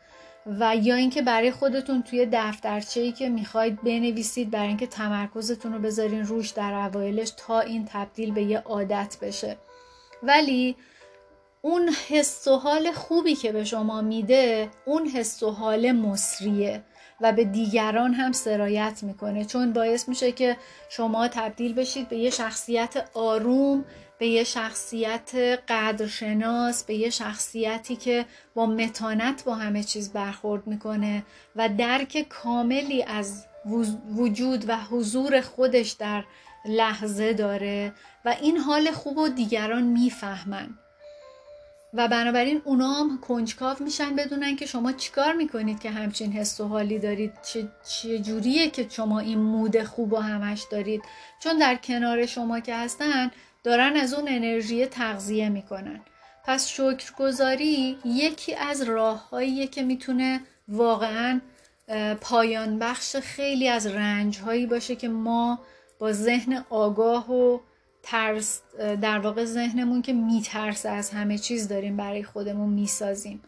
و 0.47 0.77
یا 0.77 0.95
اینکه 0.95 1.23
برای 1.23 1.51
خودتون 1.51 2.03
توی 2.03 2.29
دفترچه 2.33 3.01
ای 3.01 3.13
که 3.13 3.29
می‌خواید 3.29 3.83
بنویسید 3.83 4.51
برای 4.51 4.69
اینکه 4.69 4.87
تمرکزتون 4.87 5.73
رو 5.73 5.79
بذارین 5.79 6.27
روش 6.27 6.51
در 6.51 6.75
اوایلش 6.75 7.33
تا 7.37 7.61
این 7.61 7.89
تبدیل 7.93 8.33
به 8.33 8.43
یه 8.43 8.59
عادت 8.59 9.17
بشه. 9.23 9.57
ولی 10.23 10.77
اون 11.67 11.91
حس 12.09 12.49
و 12.49 12.57
حال 12.57 12.93
خوبی 12.93 13.35
که 13.35 13.53
به 13.53 13.65
شما 13.65 14.03
میده 14.03 14.71
اون 14.85 15.07
حس 15.07 15.43
و 15.43 15.51
حال 15.51 15.93
مصریه 15.93 16.83
و 17.21 17.33
به 17.33 17.45
دیگران 17.45 18.15
هم 18.15 18.33
سرایت 18.33 19.03
می‌کنه. 19.03 19.45
چون 19.45 19.73
باعث 19.73 20.09
میشه 20.09 20.33
که 20.33 20.57
شما 20.89 21.29
تبدیل 21.29 21.75
بشید 21.75 22.09
به 22.09 22.17
یه 22.17 22.31
شخصیت 22.31 23.11
آروم 23.15 23.85
به 24.19 24.27
یه 24.27 24.45
شخصیت 24.45 25.35
قدرشناس 25.69 26.85
به 26.85 26.95
یه 26.95 27.11
شخصیتی 27.11 27.97
که 27.97 28.25
با 28.55 28.67
متانت 28.67 29.45
با 29.45 29.55
همه 29.55 29.83
چیز 29.83 30.13
برخورد 30.13 30.67
می‌کنه 30.67 31.23
و 31.57 31.69
درک 31.69 32.27
کاملی 32.29 33.03
از 33.03 33.45
وجود 34.17 34.69
و 34.69 34.77
حضور 34.77 35.41
خودش 35.41 35.91
در 35.91 36.25
لحظه 36.65 37.33
داره 37.33 37.93
و 38.25 38.37
این 38.41 38.57
حال 38.57 38.91
خوب 38.91 39.19
و 39.19 39.29
دیگران 39.29 39.83
می‌فهمن. 39.83 40.79
و 41.97 42.09
بنابراین 42.09 42.63
اونا 42.65 42.93
هم 42.93 43.19
کنجکاو 43.19 43.77
میشن 43.81 44.17
بدونن 44.17 44.57
که 44.57 44.67
شما 44.67 44.93
چیکار 44.93 45.33
می‌کنید 45.33 45.81
که 45.81 45.91
همچین 45.91 46.33
حس 46.33 46.61
و 46.61 46.69
حالی 46.69 46.99
دارید. 46.99 47.33
چه, 47.43 47.69
چه 47.89 48.19
جوریه 48.19 48.71
که 48.71 48.87
شما 48.91 49.21
این 49.21 49.39
مود 49.39 49.83
خوب 49.83 50.13
و 50.13 50.17
همش 50.17 50.67
دارید؟ 50.71 51.03
چون 51.43 51.59
در 51.59 51.75
کنار 51.75 52.27
شما 52.27 52.61
که 52.61 52.75
هستن 52.75 53.31
دارن 53.65 53.97
از 53.97 54.15
اون 54.15 54.25
انرژی 54.29 54.87
تغذیه 54.87 55.49
می‌کنن. 55.49 56.01
پس 56.45 56.69
شکرگزاری 56.69 57.99
یکی 58.05 58.55
از 58.55 58.83
راههاییه 58.83 59.67
که 59.67 59.83
می‌تونه 59.83 60.41
واقعا 60.69 61.41
پایان 62.21 62.79
بخش 62.79 63.17
خیلی 63.17 63.69
از 63.69 63.87
رنج 63.87 64.39
هایی 64.39 64.67
باشه 64.67 64.97
که 64.97 65.09
ما 65.09 65.59
با 65.99 66.13
ذهن 66.13 66.65
آگاه 66.71 67.33
و 67.33 67.59
ترس 68.09 68.63
در 68.79 69.19
واقع 69.19 69.45
ذهنمون 69.45 70.03
که 70.03 70.13
میترسه 70.13 70.89
از 70.89 71.11
همه 71.11 71.39
چیز 71.39 71.69
داریم 71.69 71.97
برای 71.97 72.25
خودمون 72.25 72.69
می‌سازیم. 72.69 73.43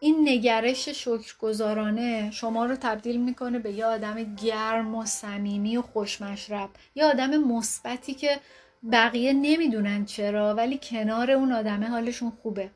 این 0.00 0.28
نگرش 0.28 0.88
شکرگزارانه 0.88 2.30
شما 2.30 2.66
رو 2.66 2.76
تبدیل 2.76 3.20
می‌کنه 3.20 3.58
به 3.58 3.72
یه 3.72 3.86
آدم 3.86 4.34
گرم 4.34 4.94
و 4.94 5.04
صمیمی 5.04 5.76
و 5.76 5.82
خوشمشرب. 5.82 6.70
یه 6.94 7.04
آدم 7.04 7.36
مثبتی 7.36 8.14
که 8.14 8.40
بقیه 8.92 9.32
نمی‌دونن 9.32 10.04
چرا 10.04 10.54
ولی 10.54 10.80
کنار 10.82 11.30
اون 11.30 11.52
آدمه 11.52 11.88
حالشون 11.88 12.30
خوبه. 12.30 12.70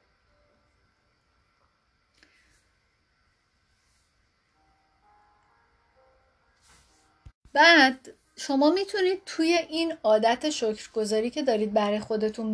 بعد 7.53 8.09
شما 8.39 8.71
می‌تونید 8.71 9.23
توی 9.27 9.59
این 9.69 9.95
عادت 10.03 10.51
شکرگزاری 10.51 11.31
که 11.31 11.43
دارید 11.43 11.73
برای 11.73 12.01
خودتون 12.01 12.47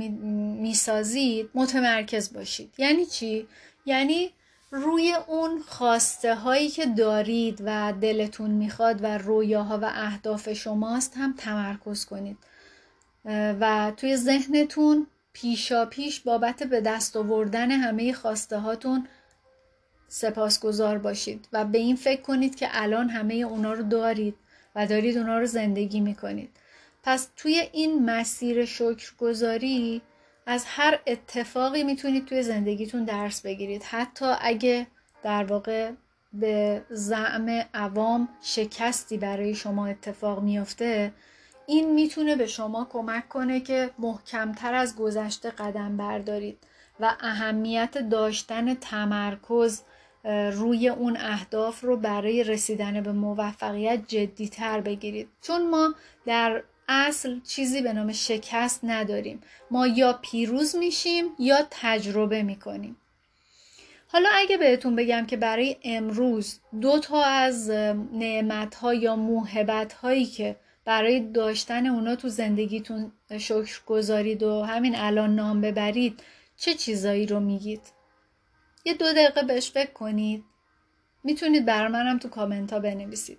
می‌سازید 0.60 1.50
متمرکز 1.54 2.32
باشید. 2.32 2.72
یعنی 2.78 3.06
چی؟ 3.06 3.48
یعنی 3.86 4.30
روی 4.70 5.14
اون 5.28 5.62
خواسته 5.66 6.34
هایی 6.34 6.68
که 6.68 6.86
دارید 6.86 7.62
و 7.64 7.92
دلتون 8.00 8.50
می‌خواد 8.50 9.02
و 9.02 9.18
رویاها 9.18 9.78
و 9.78 9.84
اهداف 9.94 10.52
شماست 10.52 11.16
هم 11.16 11.34
تمرکز 11.38 12.04
کنید. 12.04 12.38
و 13.60 13.92
توی 13.96 14.16
ذهنتون 14.16 15.06
پیشا 15.32 15.86
پیش 15.86 16.20
بابت 16.20 16.62
به 16.62 16.80
دست 16.80 17.16
آوردن 17.16 17.70
همه 17.70 18.12
خواسته 18.12 18.58
هاتون 18.58 19.08
سپاسگزار 20.08 20.98
باشید. 20.98 21.48
و 21.52 21.64
به 21.64 21.78
این 21.78 21.96
فکر 21.96 22.20
کنید 22.22 22.56
که 22.56 22.68
الان 22.70 23.08
همه 23.08 23.34
اونا 23.34 23.72
رو 23.72 23.82
دارید. 23.82 24.34
و 24.74 24.86
دارید 24.86 25.18
اونا 25.18 25.38
رو 25.38 25.46
زندگی 25.46 26.00
می‌کنید. 26.00 26.50
پس 27.02 27.28
توی 27.36 27.68
این 27.72 28.10
مسیر 28.10 28.64
شکرگزاری 28.64 30.02
از 30.46 30.64
هر 30.66 31.00
اتفاقی 31.06 31.84
می‌تونید 31.84 32.26
توی 32.26 32.42
زندگیتون 32.42 33.04
درس 33.04 33.40
بگیرید. 33.40 33.82
حتی 33.82 34.32
اگه 34.40 34.86
در 35.22 35.44
واقع 35.44 35.90
به 36.32 36.82
زعم 36.90 37.64
عوام 37.74 38.28
شکستی 38.42 39.18
برای 39.18 39.54
شما 39.54 39.86
اتفاق 39.86 40.42
میافته 40.42 41.12
این 41.66 41.94
می‌تونه 41.94 42.36
به 42.36 42.46
شما 42.46 42.88
کمک 42.92 43.28
کنه 43.28 43.60
که 43.60 43.90
محکمتر 43.98 44.74
از 44.74 44.96
گذشته 44.96 45.50
قدم 45.50 45.96
بردارید 45.96 46.58
و 47.00 47.16
اهمیت 47.20 47.98
داشتن 47.98 48.74
تمرکز 48.74 49.82
روی 50.52 50.88
اون 50.88 51.16
اهداف 51.16 51.80
رو 51.80 51.96
برای 51.96 52.44
رسیدن 52.44 53.00
به 53.00 53.12
موفقیت 53.12 54.08
جدیتر 54.08 54.80
بگیرید. 54.80 55.28
چون 55.42 55.70
ما 55.70 55.94
در 56.26 56.62
اصل 56.88 57.40
چیزی 57.40 57.82
به 57.82 57.92
نام 57.92 58.12
شکست 58.12 58.80
نداریم. 58.82 59.40
ما 59.70 59.86
یا 59.86 60.18
پیروز 60.22 60.76
میشیم 60.76 61.24
یا 61.38 61.58
تجربه 61.70 62.42
می‌کنیم. 62.42 62.96
حالا 64.06 64.28
اگه 64.32 64.56
بهتون 64.56 64.96
بگم 64.96 65.26
که 65.26 65.36
برای 65.36 65.76
امروز 65.84 66.60
دو 66.80 66.98
تا 66.98 67.24
از 67.24 67.70
نعمت 68.12 68.74
ها 68.74 68.94
یا 68.94 69.16
موهبت 69.16 69.92
هایی 69.92 70.26
که 70.26 70.56
برای 70.84 71.20
داشتن 71.20 71.86
اونا 71.86 72.16
تو 72.16 72.28
زندگیتون 72.28 73.12
شکر 73.38 73.80
گذارید 73.86 74.42
و 74.42 74.62
همین 74.62 74.96
الان 74.96 75.34
نام 75.34 75.60
ببرید 75.60 76.20
چه 76.56 76.74
چیزایی 76.74 77.26
رو 77.26 77.40
میگید؟ 77.40 77.80
یه 78.84 78.94
دو 78.94 79.12
دقیقه 79.12 79.42
بهش 79.42 79.70
فکر 79.70 79.92
کنید. 79.92 80.44
می‌تونید 81.24 81.64
بر 81.64 81.88
منم 81.88 82.18
تو 82.18 82.28
کامنت 82.28 82.72
ها 82.72 82.78
بنویسید. 82.78 83.38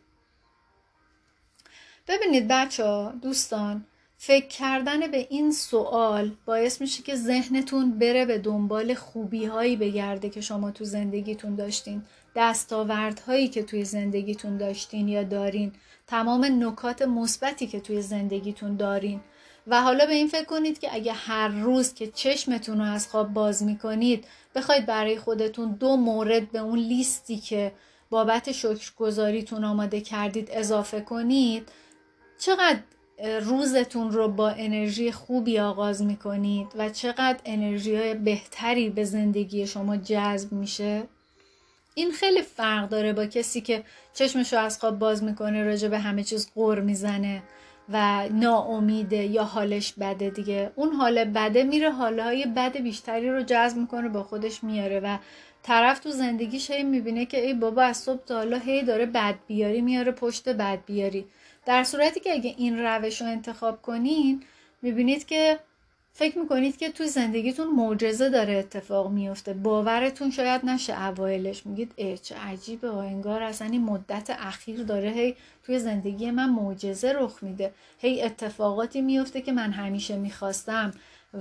ببینید 2.07 2.47
بچه 2.47 2.85
ها 2.85 3.13
دوستان 3.21 3.85
فکر 4.17 4.47
کردن 4.47 5.11
به 5.11 5.27
این 5.29 5.51
سوال 5.51 6.31
باعث 6.45 6.81
میشه 6.81 7.03
که 7.03 7.15
ذهنتون 7.15 7.99
بره 7.99 8.25
به 8.25 8.37
دنبال 8.37 8.93
خوبی 8.93 9.45
هایی 9.45 9.75
بگرده 9.75 10.29
که 10.29 10.41
شما 10.41 10.71
تو 10.71 10.83
زندگیتون 10.85 11.55
داشتین 11.55 12.03
دستاوردهایی 12.35 13.47
که 13.47 13.63
توی 13.63 13.85
زندگیتون 13.85 14.57
داشتین 14.57 15.07
یا 15.07 15.23
دارین 15.23 15.71
تمام 16.07 16.63
نکات 16.63 17.01
مثبتی 17.01 17.67
که 17.67 17.79
توی 17.79 18.01
زندگیتون 18.01 18.75
دارین. 18.75 19.21
و 19.67 19.81
حالا 19.81 20.05
به 20.05 20.13
این 20.13 20.27
فکر 20.27 20.45
کنید 20.45 20.79
که 20.79 20.95
اگه 20.95 21.13
هر 21.13 21.47
روز 21.47 21.93
که 21.93 22.07
چشمتون 22.07 22.77
رو 22.77 22.83
از 22.83 23.07
خواب 23.07 23.33
باز 23.33 23.63
می‌کنید 23.63 24.25
بخواید 24.55 24.85
برای 24.85 25.17
خودتون 25.17 25.71
دو 25.71 25.97
مورد 25.97 26.51
به 26.51 26.59
اون 26.59 26.79
لیستی 26.79 27.37
که 27.37 27.71
بابت 28.09 28.51
شکرگزاریتون 28.51 29.63
آماده 29.63 30.01
کردید 30.01 30.49
اضافه 30.51 31.01
کنید. 31.01 31.69
چقدر 32.39 32.79
روزتون 33.41 34.11
رو 34.11 34.27
با 34.27 34.49
انرژی 34.49 35.11
خوبی 35.11 35.59
آغاز 35.59 36.01
می‌کنید 36.01 36.67
و 36.77 36.89
چقدر 36.89 37.37
انرژی 37.45 38.13
بهتری 38.13 38.89
به 38.89 39.03
زندگی 39.03 39.67
شما 39.67 39.97
جذب 39.97 40.51
میشه؟ 40.51 41.03
این 41.95 42.11
خیلی 42.11 42.41
فرق 42.41 42.89
داره 42.89 43.13
با 43.13 43.25
کسی 43.25 43.61
که 43.61 43.83
چشمش 44.13 44.53
رو 44.53 44.59
از 44.59 44.79
خواب 44.79 44.99
باز 44.99 45.23
می‌کنه 45.23 45.63
راجع 45.63 45.87
به 45.87 45.99
همه 45.99 46.23
چیز 46.23 46.51
غور 46.55 46.79
می‌زنه. 46.79 47.43
و 47.89 48.27
ناامیده 48.31 49.25
یا 49.25 49.43
حالش 49.43 49.93
بده 49.93 50.29
دیگه. 50.29 50.71
اون 50.75 50.93
حال 50.93 51.23
بده 51.23 51.63
میره 51.63 51.91
حالهای 51.91 52.45
بد 52.45 52.77
بیشتری 52.77 53.29
رو 53.29 53.41
جذب 53.43 53.77
می‌کنه 53.77 54.09
با 54.09 54.23
خودش 54.23 54.63
میاره 54.63 54.99
و 54.99 55.17
طرف 55.63 55.99
تو 55.99 56.11
زندگیش 56.11 56.71
هی 56.71 56.83
می‌بینه 56.83 57.25
که 57.25 57.45
ای 57.45 57.53
بابا 57.53 57.81
از 57.81 57.97
صبح 57.97 58.25
تا 58.25 58.35
حالا 58.35 58.57
هی 58.57 58.83
داره 58.83 59.05
بد 59.05 59.35
بیاری 59.47 59.81
میاره 59.81 60.11
پشت 60.11 60.49
بد 60.49 60.79
بیاری. 60.85 61.25
در 61.65 61.83
صورتی 61.83 62.19
که 62.19 62.33
اگه 62.33 62.53
این 62.57 62.79
روش 62.79 63.21
رو 63.21 63.27
انتخاب 63.27 63.81
کنین 63.81 64.43
می‌بینید 64.81 65.25
که 65.25 65.59
فکر 66.17 66.39
می‌کنید 66.39 66.77
که 66.77 66.91
توی 66.91 67.07
زندگیتون 67.07 67.67
معجزه 67.67 68.29
داره 68.29 68.53
اتفاق 68.53 69.11
میفته 69.11 69.53
باورتون 69.53 70.31
شاید 70.31 70.65
نشه 70.65 71.03
اوایلش. 71.03 71.65
میگید 71.65 71.91
ای 71.95 72.17
چه 72.17 72.35
عجیبه 72.35 72.95
انگار 72.95 73.43
اصلا 73.43 73.67
این 73.67 73.83
مدت 73.83 74.29
اخیر 74.29 74.83
داره 74.83 75.09
هی 75.09 75.35
توی 75.63 75.79
زندگی 75.79 76.31
من 76.31 76.49
معجزه 76.49 77.13
رخ 77.13 77.43
میده. 77.43 77.73
هی 77.99 78.21
اتفاقاتی 78.21 79.01
میفته 79.01 79.41
که 79.41 79.51
من 79.51 79.71
همیشه 79.71 80.17
می‌خواستم 80.17 80.91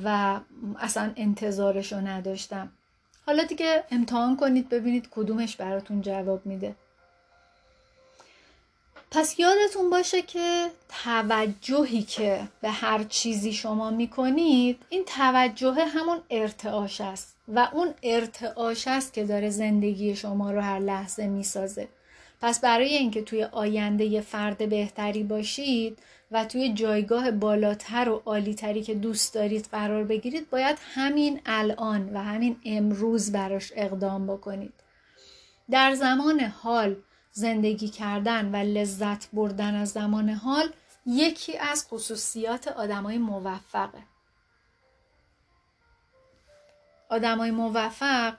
و 0.04 0.40
اصلا 0.78 1.12
انتظارشو 1.16 1.96
نداشتم. 1.96 2.72
حالا 3.26 3.44
دیگه 3.44 3.84
امتحان 3.90 4.36
کنید 4.36 4.68
ببینید 4.68 5.08
کدومش 5.10 5.56
براتون 5.56 6.00
جواب 6.00 6.46
میده. 6.46 6.74
پس 9.14 9.38
یادتون 9.38 9.90
باشه 9.90 10.22
که 10.22 10.70
توجهی 11.04 12.02
که 12.02 12.40
به 12.60 12.70
هر 12.70 13.04
چیزی 13.04 13.52
شما 13.52 13.90
می‌کنید 13.90 14.82
این 14.88 15.04
توجه 15.04 15.74
همون 15.74 16.18
ارتعاش 16.30 17.00
است 17.00 17.36
و 17.48 17.68
اون 17.72 17.94
ارتعاش 18.02 18.88
است 18.88 19.12
که 19.12 19.24
داره 19.24 19.50
زندگی 19.50 20.16
شما 20.16 20.50
رو 20.50 20.60
هر 20.60 20.78
لحظه 20.78 21.26
می‌سازه. 21.26 21.88
پس 22.40 22.60
برای 22.60 22.94
اینکه 22.94 23.22
توی 23.22 23.44
آینده 23.44 24.04
یه 24.04 24.20
فرد 24.20 24.68
بهتری 24.68 25.22
باشید 25.22 25.98
و 26.30 26.44
توی 26.44 26.72
جایگاه 26.72 27.30
بالاتر 27.30 28.08
و 28.08 28.22
عالیتری 28.24 28.82
که 28.82 28.94
دوست 28.94 29.34
دارید 29.34 29.68
قرار 29.72 30.04
بگیرید 30.04 30.50
باید 30.50 30.78
همین 30.94 31.40
الان 31.46 32.10
و 32.14 32.22
همین 32.22 32.56
امروز 32.64 33.32
براش 33.32 33.72
اقدام 33.76 34.26
بکنید. 34.26 34.74
در 35.70 35.94
زمان 35.94 36.40
حال 36.40 36.96
زندگی 37.36 37.88
کردن 37.88 38.50
و 38.52 38.56
لذت 38.56 39.28
بردن 39.32 39.74
از 39.74 39.90
زمان 39.90 40.28
حال 40.30 40.72
یکی 41.06 41.58
از 41.58 41.86
خصوصیات 41.88 42.68
آدمای 42.68 43.18
موفقه. 43.18 44.02
آدمای 47.08 47.50
موفق 47.50 48.34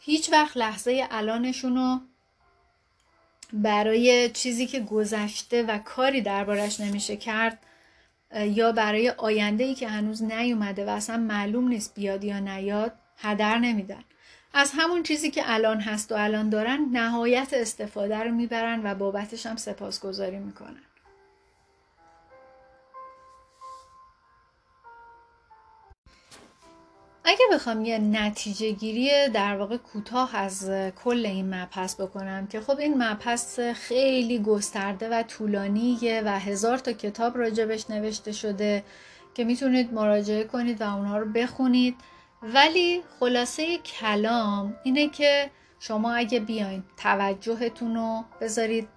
هیچ 0.00 0.32
وقت 0.32 0.56
لحظه 0.56 1.06
الانشون 1.10 1.76
رو 1.76 2.00
برای 3.52 4.30
چیزی 4.30 4.66
که 4.66 4.80
گذشته 4.80 5.62
و 5.62 5.78
کاری 5.78 6.20
دربارش 6.20 6.80
نمیشه 6.80 7.16
کرد 7.16 7.58
یا 8.34 8.72
برای 8.72 9.10
آینده 9.10 9.64
ای 9.64 9.74
که 9.74 9.88
هنوز 9.88 10.22
نیومده 10.22 10.86
و 10.86 10.88
اصلا 10.88 11.16
معلوم 11.16 11.68
نیست 11.68 11.94
بیاد 11.94 12.24
یا 12.24 12.38
نیاد 12.38 12.92
هدر 13.16 13.58
نمیدن. 13.58 14.04
از 14.54 14.72
همون 14.74 15.02
چیزی 15.02 15.30
که 15.30 15.42
الان 15.46 15.80
هست 15.80 16.12
و 16.12 16.14
الان 16.18 16.50
دارن 16.50 16.88
نهایت 16.92 17.48
استفاده 17.52 18.18
رو 18.18 18.30
می‌برن 18.30 18.80
و 18.84 18.94
بابتش 18.94 19.46
هم 19.46 19.56
سپاسگزاری 19.56 20.38
می‌کنن. 20.38 20.82
اگه 27.24 27.44
بخوام 27.52 27.84
یه 27.84 27.98
نتیجه 27.98 28.70
گیری 28.70 29.28
در 29.28 29.56
واقع 29.56 29.76
کوتاه 29.76 30.36
از 30.36 30.70
کل 31.04 31.26
این 31.26 31.54
مبحث 31.54 32.00
بکنم 32.00 32.46
که 32.46 32.60
خب 32.60 32.78
این 32.78 33.02
مبحث 33.02 33.60
خیلی 33.60 34.38
گسترده 34.38 35.08
و 35.08 35.22
طولانیه 35.22 36.22
و 36.24 36.38
هزار 36.38 36.78
تا 36.78 36.92
کتاب 36.92 37.38
راجبش 37.38 37.90
نوشته 37.90 38.32
شده 38.32 38.84
که 39.34 39.44
می‌تونید 39.44 39.94
مراجعه 39.94 40.44
کنید 40.44 40.80
و 40.80 40.96
اونها 40.96 41.18
رو 41.18 41.32
بخونید. 41.32 41.96
ولی 42.42 43.02
خلاصه 43.20 43.78
کلام 43.78 44.76
اینه 44.82 45.08
که 45.08 45.50
شما 45.80 46.14
اگه 46.14 46.40
بیاین 46.40 46.82
توجهتون 46.96 47.94
رو 47.94 48.24
بذارید 48.40 48.88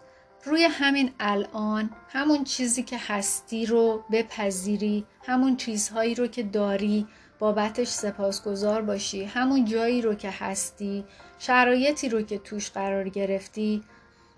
روی 0.44 0.64
همین 0.64 1.12
الان 1.20 1.90
همون 2.10 2.44
چیزی 2.44 2.84
که 2.84 2.98
هستی 3.08 3.66
رو 3.66 4.04
بپذیری 4.12 5.06
همون 5.26 5.58
چیزهایی 5.58 6.16
رو 6.16 6.28
که 6.28 6.44
داری 6.44 7.08
بابتش 7.40 7.88
سپاسگزار 7.88 8.82
باشی 8.82 9.24
همون 9.24 9.66
جایی 9.66 10.02
رو 10.02 10.16
که 10.16 10.30
هستی 10.30 11.06
شرایطی 11.40 12.10
رو 12.10 12.22
که 12.22 12.38
توش 12.38 12.70
قرار 12.72 13.10
گرفتی 13.10 13.84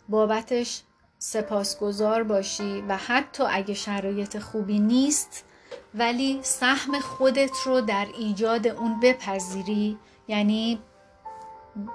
بابتش 0.09 0.81
سپاسگزار 1.19 2.23
باشی. 2.23 2.83
و 2.87 2.97
حتی 2.97 3.43
اگه 3.49 3.73
شرایط 3.73 4.39
خوبی 4.39 4.79
نیست 4.79 5.45
ولی 5.93 6.39
سهم 6.41 6.99
خودت 6.99 7.51
رو 7.65 7.81
در 7.81 8.07
ایجاد 8.19 8.67
اون 8.67 8.99
بپذیری. 8.99 9.97
یعنی 10.27 10.79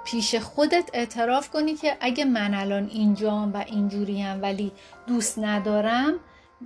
پیش 0.04 0.34
خودت 0.34 0.90
اعتراف 0.92 1.50
کنی 1.50 1.74
که 1.74 1.96
اگه 2.00 2.24
من 2.24 2.54
الان 2.54 2.88
اینجام 2.88 3.52
و 3.52 3.56
اینجوریم 3.56 4.42
ولی 4.42 4.72
دوست 5.06 5.38
ندارم 5.38 6.14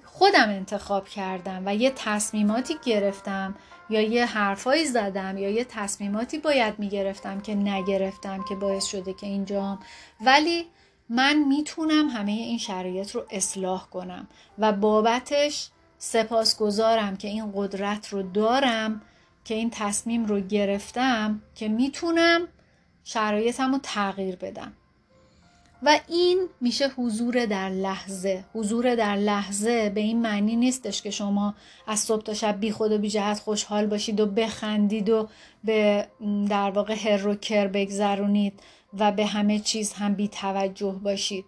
خودم 0.04 0.48
انتخاب 0.48 1.08
کردم 1.08 1.62
و 1.66 1.74
یه 1.74 1.92
تصمیماتی 1.96 2.76
گرفتم 2.84 3.54
یا 3.90 4.00
یه 4.00 4.26
حرفایی 4.26 4.84
زدم 4.84 5.38
یا 5.38 5.50
یه 5.50 5.64
تصمیماتی 5.64 6.38
باید 6.38 6.78
می‌گرفتم 6.78 7.40
که 7.40 7.54
نگرفتم 7.54 8.44
که 8.48 8.54
باعث 8.54 8.84
شده 8.84 9.12
که 9.12 9.26
اینجام. 9.26 9.78
ولی 10.20 10.66
من 11.08 11.34
می‌تونم 11.34 12.08
همه 12.08 12.32
این 12.32 12.58
شرایط 12.58 13.10
رو 13.10 13.24
اصلاح 13.30 13.86
کنم 13.90 14.28
و 14.58 14.72
بابتش 14.72 15.70
سپاسگزارم 15.98 17.16
که 17.16 17.28
این 17.28 17.52
قدرت 17.54 18.08
رو 18.08 18.22
دارم 18.22 19.02
که 19.44 19.54
این 19.54 19.70
تصمیم 19.70 20.26
رو 20.26 20.40
گرفتم 20.40 21.42
که 21.54 21.68
می‌تونم 21.68 22.48
شرایطم 23.04 23.72
رو 23.72 23.78
تغییر 23.82 24.36
بدم. 24.36 24.72
و 25.82 26.00
این 26.08 26.48
میشه 26.60 26.88
حضور 26.88 27.46
در 27.46 27.68
لحظه. 27.68 28.44
حضور 28.54 28.94
در 28.94 29.16
لحظه 29.16 29.90
به 29.90 30.00
این 30.00 30.22
معنی 30.22 30.56
نیستش 30.56 31.02
که 31.02 31.10
شما 31.10 31.54
از 31.86 32.00
صبح 32.00 32.22
تا 32.22 32.34
شب 32.34 32.60
بی 32.60 32.70
خود 32.72 32.92
و 32.92 32.98
بی 32.98 33.10
جهت 33.10 33.38
خوشحال 33.38 33.86
باشید 33.86 34.20
و 34.20 34.26
بخندید 34.26 35.08
و 35.08 35.28
به 35.64 36.06
در 36.48 36.70
واقع 36.70 36.94
هر 36.94 37.28
و 37.28 37.34
کر 37.34 37.66
بگذرونید 37.66 38.60
و 38.98 39.12
به 39.12 39.26
همه 39.26 39.58
چیز 39.58 39.92
هم 39.92 40.14
بی 40.14 40.28
توجه 40.28 41.00
باشید. 41.02 41.44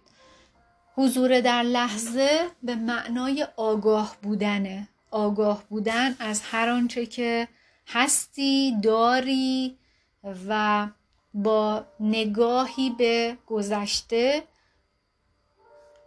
حضور 0.95 1.41
در 1.41 1.63
لحظه 1.63 2.47
به 2.63 2.75
معنای 2.75 3.47
آگاه 3.57 4.17
بودنه. 4.21 4.87
آگاه 5.11 5.63
بودن 5.69 6.15
از 6.19 6.41
هر 6.41 6.69
آنچه 6.69 7.05
که 7.05 7.47
هستی 7.87 8.77
داری 8.83 9.77
و 10.47 10.87
با 11.33 11.85
نگاهی 11.99 12.89
به 12.89 13.37
گذشته 13.47 14.43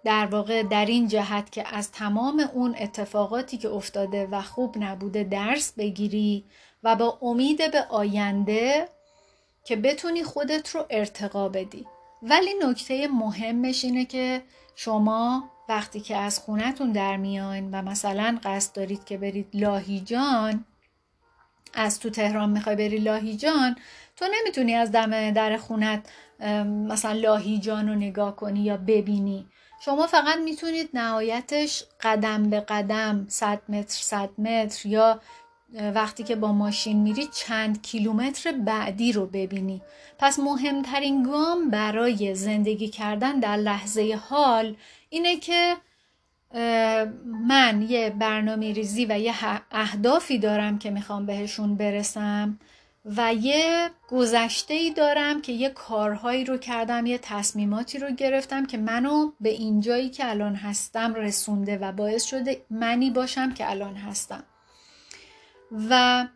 در 0.05 0.27
واقع 0.27 0.63
در 0.63 0.87
این 0.87 1.09
جهت 1.09 1.53
که 1.53 1.77
از 1.77 1.93
تمام 1.93 2.51
اون 2.55 2.77
اتفاقاتی 2.79 3.59
که 3.59 3.69
افتاده 3.69 4.27
و 4.27 4.43
خوب 4.43 4.75
نبوده 4.79 5.25
درس 5.25 5.73
بگیری 5.73 6.45
و 6.83 6.97
با 6.97 7.19
امید 7.23 7.73
به 7.73 7.83
آینده 7.83 8.89
که 9.65 9.77
بتونی 9.77 10.25
خودت 10.25 10.71
رو 10.71 10.87
ارتقا 10.91 11.49
بدی. 11.49 11.87
ولی 12.23 12.51
نکته 12.63 13.09
مهمش 13.09 13.85
اینه 13.85 14.05
که 14.05 14.43
شما 14.77 15.51
وقتی 15.69 16.01
که 16.01 16.17
از 16.17 16.39
خونتون 16.39 16.93
در 16.93 17.17
میاین 17.17 17.71
و 17.71 17.83
مثلا 17.83 18.39
قصد 18.45 18.77
دارید 18.77 19.05
که 19.05 19.17
برید 19.19 19.49
لاهیجان 19.55 20.65
از 21.75 22.01
تو 22.01 22.11
تهران 22.11 22.51
می‌خوای 22.51 22.77
بری 22.77 22.99
لاهیجان 22.99 23.77
تو 24.17 24.25
نمی‌تونی 24.35 24.75
از 24.75 24.93
دم 24.93 25.31
در 25.31 25.57
خونت 25.57 26.09
مثلا 26.89 27.13
لاهیجان 27.13 27.89
رو 27.89 27.95
نگاه 27.95 28.37
کنی 28.37 28.61
یا 28.61 28.77
ببینی. 28.77 29.47
شما 29.85 30.07
فقط 30.07 30.39
می‌تونید 30.39 30.91
نهایتش 30.95 31.85
قدم 32.01 32.51
به 32.51 32.61
قدم 32.61 33.27
100 33.29 33.63
متر 33.69 34.03
100 34.03 34.41
متر 34.41 34.89
یا 34.89 35.21
وقتی 35.95 36.23
که 36.23 36.37
با 36.37 36.53
ماشین 36.53 37.03
میری 37.03 37.29
چند 37.35 37.83
کیلومتر 37.83 38.53
بعدی 38.53 39.13
رو 39.13 39.27
ببینی. 39.27 39.83
پس 40.19 40.39
مهمترین 40.39 41.23
گام 41.23 41.71
برای 41.71 42.35
زندگی 42.35 42.89
کردن 42.89 43.41
در 43.41 43.57
لحظه 43.57 44.21
حال 44.29 44.77
اینه 45.11 45.37
که 45.37 45.77
من 47.49 47.87
یه 47.89 48.11
برنامه 48.11 48.73
ریزی 48.73 49.07
و 49.07 49.19
یه 49.19 49.35
اهدافی 49.71 50.39
دارم 50.39 50.79
که 50.79 50.91
می‌خوام 50.91 51.27
بهشون 51.27 51.77
برسم 51.77 52.59
و 53.05 53.35
یه 53.35 53.91
گذشته 54.09 54.75
ای 54.75 54.91
دارم 54.91 55.43
که 55.43 55.53
یه 55.53 55.69
کارهایی 55.69 56.45
رو 56.45 56.57
کردم 56.57 57.07
یه 57.07 57.19
تصمیماتی 57.19 57.99
رو 57.99 58.11
گرفتم 58.11 58.67
که 58.67 58.79
منو 58.79 59.33
به 59.41 59.49
اینجایی 59.49 60.11
که 60.11 60.31
الان 60.31 60.55
هستم 60.55 61.15
رسونده 61.15 61.79
و 61.79 61.93
باعث 61.93 62.25
شده 62.25 62.65
منی 62.71 63.11
باشم 63.11 63.55
که 63.55 63.71
الان 63.71 63.95
هستم. 63.97 64.45
و 65.91 66.27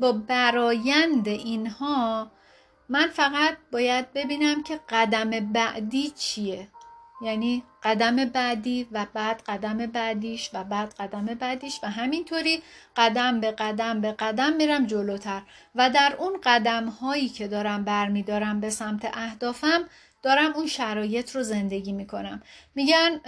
با 0.00 0.12
برایند 0.12 1.28
اینها 1.28 2.30
من 2.88 3.06
فقط 3.06 3.56
باید 3.72 4.12
ببینم 4.12 4.62
که 4.62 4.80
قدم 4.88 5.30
بعدی 5.30 6.10
چیه. 6.10 6.68
یعنی 7.22 7.64
قدم 7.82 8.16
بعدی 8.24 8.88
و 8.92 9.06
بعد 9.14 9.42
قدم 9.46 9.76
بعدیش 9.86 10.50
و 10.54 10.64
بعد 10.64 10.94
قدم 10.94 11.26
بعدیش 11.26 11.80
و 11.82 11.90
همینطوری 11.90 12.62
قدم 12.96 13.40
به 13.40 13.50
قدم 13.50 14.00
به 14.00 14.12
قدم 14.12 14.52
میرم 14.52 14.86
جلوتر. 14.86 15.42
و 15.74 15.90
در 15.90 16.16
اون 16.18 16.40
قدم 16.42 16.86
هایی 16.88 17.28
که 17.28 17.48
دارم 17.48 17.84
برمیدارم 17.84 18.60
به 18.60 18.70
سمت 18.70 19.10
اهدافم 19.14 19.84
دارم 20.24 20.52
اون 20.54 20.66
شرایط 20.66 21.36
رو 21.36 21.42
زندگی 21.42 21.92
می‌کنم. 21.92 22.42
میگن 22.74 23.20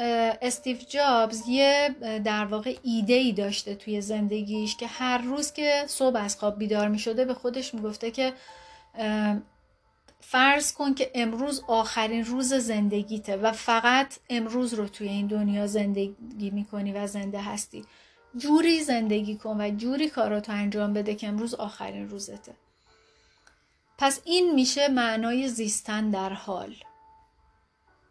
استیو 0.43 0.77
جابز 0.89 1.49
یه 1.49 1.95
در 2.25 2.45
واقع 2.45 2.77
ایده 2.83 3.15
ای 3.15 3.33
داشته 3.33 3.75
توی 3.75 4.01
زندگیش 4.01 4.77
که 4.77 4.87
هر 4.87 5.19
روز 5.19 5.53
که 5.53 5.85
صبح 5.87 6.17
از 6.17 6.37
خواب 6.37 6.59
بیدار 6.59 6.89
می‌شده 6.89 7.25
به 7.25 7.35
خودش 7.35 7.75
می‌گفته 7.75 8.11
که 8.11 8.33
فرض 10.21 10.73
کن 10.73 10.95
که 10.95 11.11
امروز 11.15 11.63
آخرین 11.69 12.25
روز 12.25 12.55
زندگیته 12.55 13.37
و 13.37 13.53
فقط 13.53 14.15
امروز 14.31 14.75
رو 14.75 14.89
توی 14.89 15.09
این 15.09 15.27
دنیا 15.27 15.67
زندگی 15.67 16.51
می‌کنی 16.51 16.93
و 16.93 17.07
زنده 17.07 17.41
هستی. 17.41 17.85
جوری 18.37 18.83
زندگی 18.83 19.37
کن 19.37 19.61
و 19.61 19.71
جوری 19.71 20.11
کاراتو 20.11 20.53
انجام 20.53 20.93
بده 20.93 21.15
که 21.15 21.29
امروز 21.29 21.55
آخرین 21.55 22.09
روزته. 22.09 22.53
پس 23.99 24.21
این 24.25 24.55
میشه 24.55 24.89
معنای 24.89 25.49
زیستن 25.49 26.11
در 26.11 26.33
حال. 26.33 26.75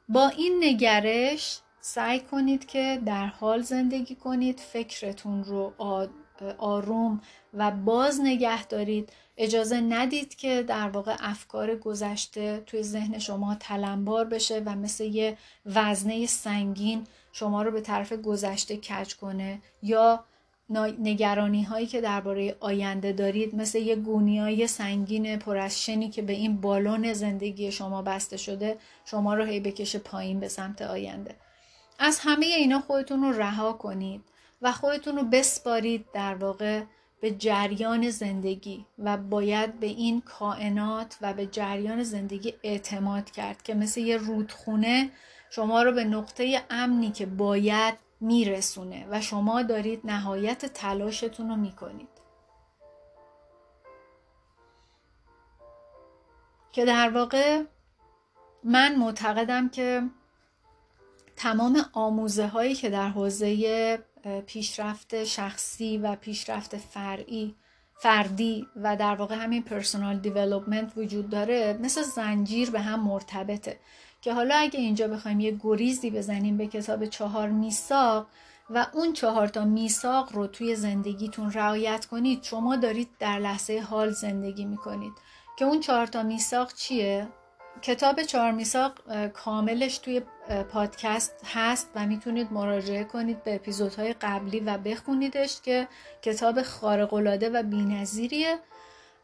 با 0.10 0.28
این 0.28 0.64
نگرش 0.64 1.60
سعی 1.82 2.20
کنید 2.20 2.66
که 2.66 3.02
در 3.06 3.26
حال 3.26 3.62
زندگی 3.62 4.16
کنید 4.16 4.60
فکرتون 4.60 5.44
رو 5.44 5.74
آروم 6.58 7.22
و 7.54 7.72
باز 7.72 8.22
نگه 8.22 8.66
دارید. 8.66 9.10
اجازه 9.38 9.82
ندید 9.82 10.36
که 10.36 10.64
در 10.64 10.90
واقع 10.90 11.16
افکار 11.20 11.76
گذشته 11.76 12.64
توی 12.66 12.84
ذهن 12.84 13.20
شما 13.20 13.56
تلمبار 13.56 14.26
بشه 14.26 14.62
و 14.66 14.76
مثل 14.76 15.04
یه 15.04 15.38
وزنه 15.66 16.26
سنگین 16.26 17.08
شما 17.32 17.64
رو 17.64 17.72
به 17.72 17.82
طرف 17.82 18.14
گذشته 18.14 18.78
کج 18.78 19.16
کنه 19.16 19.62
یا 19.82 20.24
نگرانی 20.70 21.64
هایی 21.64 21.88
که 21.88 22.02
درباره 22.02 22.56
آینده 22.60 23.12
دارید 23.12 23.56
مثل 23.56 23.80
یه 23.80 23.96
گونی 23.96 24.40
های 24.40 24.68
سنگین 24.68 25.40
پر 25.40 25.58
از 25.58 25.84
شنی 25.84 26.10
که 26.10 26.22
به 26.22 26.34
این 26.34 26.62
بالون 26.62 27.14
زندگی 27.14 27.72
شما 27.72 28.02
بسته 28.02 28.38
شده 28.38 28.78
شما 29.06 29.34
رو 29.34 29.44
هی 29.44 29.60
بکشه 29.60 30.00
پایین 30.00 30.40
به 30.40 30.48
سمت 30.48 30.82
آینده. 30.82 31.36
از 32.00 32.20
همه 32.24 32.46
اینا 32.46 32.80
خودتون 32.80 33.22
رو 33.24 33.32
رها 33.32 33.74
کنید 33.74 34.22
و 34.62 34.72
خودتون 34.72 35.16
رو 35.16 35.24
بسپارید 35.24 36.06
در 36.14 36.36
واقع 36.36 36.84
به 37.22 37.32
جریان 37.32 38.10
زندگی 38.10 38.86
و 39.00 39.18
باید 39.18 39.80
به 39.80 39.88
این 39.88 40.22
کائنات 40.22 41.18
و 41.22 41.34
به 41.34 41.46
جریان 41.46 42.04
زندگی 42.04 42.54
اعتماد 42.64 43.32
کرد 43.32 43.64
که 43.64 43.74
مثل 43.74 44.02
یه 44.02 44.18
رودخونه 44.18 45.10
شما 45.50 45.84
رو 45.84 45.92
به 45.92 46.04
نقطه 46.04 46.62
امنی 46.70 47.12
که 47.12 47.26
باید 47.26 48.05
میرسونه 48.22 49.08
و 49.10 49.22
شما 49.22 49.64
دارید 49.64 50.02
نهایت 50.04 50.66
تلاشتون 50.66 51.50
رو 51.50 51.56
می‌کنید. 51.56 52.16
که 56.72 56.86
در 56.86 57.10
واقع 57.10 57.64
من 58.64 58.96
معتقدم 58.96 59.70
که 59.70 60.04
تمام 61.36 61.86
آموزه 61.94 62.48
هایی 62.48 62.76
که 62.76 62.90
در 62.90 63.10
حوزه 63.10 64.04
پیشرفت 64.48 65.24
شخصی 65.24 65.98
و 65.98 66.16
پیشرفت 66.16 66.78
فرعی 66.78 67.56
فردی 67.98 68.68
و 68.76 68.96
در 68.96 69.16
واقع 69.16 69.36
همین 69.36 69.64
پرسونال 69.64 70.20
دیولوپمنت 70.20 70.98
وجود 70.98 71.30
داره 71.30 71.80
مثل 71.82 72.02
زنجیر 72.02 72.72
به 72.72 72.82
هم 72.82 73.00
مرتبطه. 73.00 73.80
که 74.26 74.34
حالا 74.34 74.56
اگه 74.56 74.80
اینجا 74.80 75.08
بخوایم 75.08 75.40
یه 75.40 75.58
گریزی 75.60 76.10
بزنیم 76.10 76.58
به 76.58 76.68
کتاب 76.68 77.06
چهار 77.06 77.50
میساق 77.50 78.28
و 78.70 78.88
اون 78.94 79.14
چهار 79.14 79.48
تا 79.48 79.66
میساق 79.66 80.34
رو 80.34 80.48
توی 80.48 80.76
زندگیتون 80.76 81.52
رعایت 81.52 82.06
کنید 82.06 82.44
شما 82.44 82.76
دارید 82.76 83.10
در 83.20 83.40
لحظه 83.40 83.80
حال 83.90 84.12
زندگی 84.12 84.66
می‌کنید. 84.66 85.14
که 85.58 85.66
اون 85.66 85.80
چهار 85.80 86.06
تا 86.06 86.24
میساق 86.24 86.74
چیه؟ 86.74 87.28
کتاب 87.82 88.24
چهار 88.24 88.52
میساق 88.52 88.94
کاملش 89.28 89.98
توی 89.98 90.22
پادکست 90.72 91.34
هست 91.54 91.90
و 91.96 92.06
می‌تونید 92.06 92.54
مراجعه 92.54 93.04
کنید 93.04 93.44
به 93.44 93.56
اپیزودهای 93.56 94.14
قبلی 94.14 94.60
و 94.60 94.78
بخونیدش 94.78 95.62
که 95.62 95.88
کتاب 96.22 96.62
خارق‌العاده 96.62 97.50
و 97.50 97.64
بینظیریه. 97.64 98.60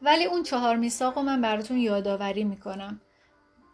ولی 0.02 0.26
اون 0.26 0.44
چهار 0.44 0.76
میساق 0.76 1.18
رو 1.18 1.24
من 1.24 1.42
براتون 1.42 1.78
یادآوری 1.78 2.44
می‌کنم. 2.44 3.02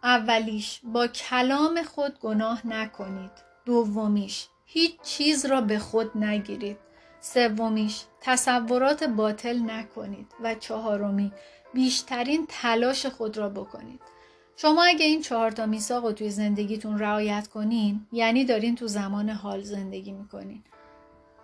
اولیش 0.03 0.81
با 0.83 1.07
کلام 1.07 1.83
خود 1.83 2.19
گناه 2.19 2.67
نکنید. 2.67 3.31
دومیش 3.65 4.47
هیچ 4.65 5.01
چیز 5.01 5.45
را 5.45 5.61
به 5.61 5.79
خود 5.79 6.17
نگیرید. 6.17 6.77
سومیش 7.19 8.03
تصورات 8.21 9.03
باطل 9.03 9.59
نکنید. 9.59 10.31
و 10.43 10.55
چهارمی 10.55 11.31
بیشترین 11.73 12.45
تلاش 12.49 13.05
خود 13.05 13.37
را 13.37 13.49
بکنید. 13.49 14.01
شما 14.55 14.83
اگه 14.83 15.05
این 15.05 15.21
چهار 15.21 15.51
تا 15.51 15.65
میثاق 15.65 16.05
رو 16.05 16.11
توی 16.11 16.29
زندگیتون 16.29 16.99
رعایت 16.99 17.47
کنین 17.47 18.07
یعنی 18.11 18.45
دارین 18.45 18.75
تو 18.75 18.87
زمان 18.87 19.29
حال 19.29 19.61
زندگی 19.61 20.11
می‌کنین. 20.11 20.63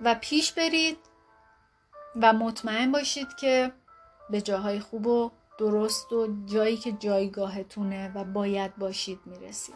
و 0.01 0.15
پیش 0.21 0.51
برید 0.51 0.97
و 2.21 2.33
مطمئن 2.33 2.91
باشید 2.91 3.27
که 3.39 3.71
به 4.29 4.41
جاهای 4.41 4.79
خوب 4.79 5.07
و 5.07 5.31
درست 5.57 6.13
و 6.13 6.27
جایی 6.45 6.77
که 6.77 6.91
جایگاهتونه 6.91 8.11
و 8.15 8.23
باید 8.23 8.75
باشید 8.75 9.19
می‌رسید. 9.25 9.75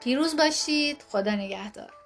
پیروز 0.00 0.36
باشید. 0.36 1.04
خدا 1.08 1.34
نگهدار. 1.34 2.01